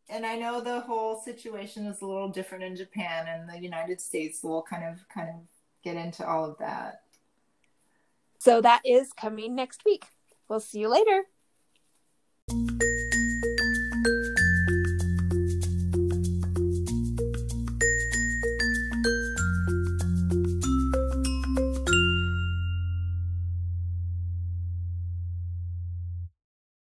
and 0.08 0.24
I 0.24 0.36
know 0.36 0.60
the 0.60 0.80
whole 0.80 1.20
situation 1.20 1.86
is 1.86 2.00
a 2.00 2.06
little 2.06 2.28
different 2.28 2.64
in 2.64 2.74
Japan 2.74 3.26
and 3.28 3.48
the 3.48 3.62
United 3.62 4.00
States. 4.00 4.40
So 4.40 4.48
we'll 4.48 4.62
kind 4.62 4.84
of, 4.84 5.06
kind 5.08 5.28
of 5.28 5.34
get 5.82 5.96
into 5.96 6.26
all 6.26 6.44
of 6.44 6.56
that. 6.58 7.02
So 8.44 8.60
that 8.60 8.82
is 8.84 9.10
coming 9.14 9.54
next 9.54 9.86
week. 9.86 10.04
We'll 10.50 10.60
see 10.60 10.80
you 10.80 10.88
later. 10.90 11.24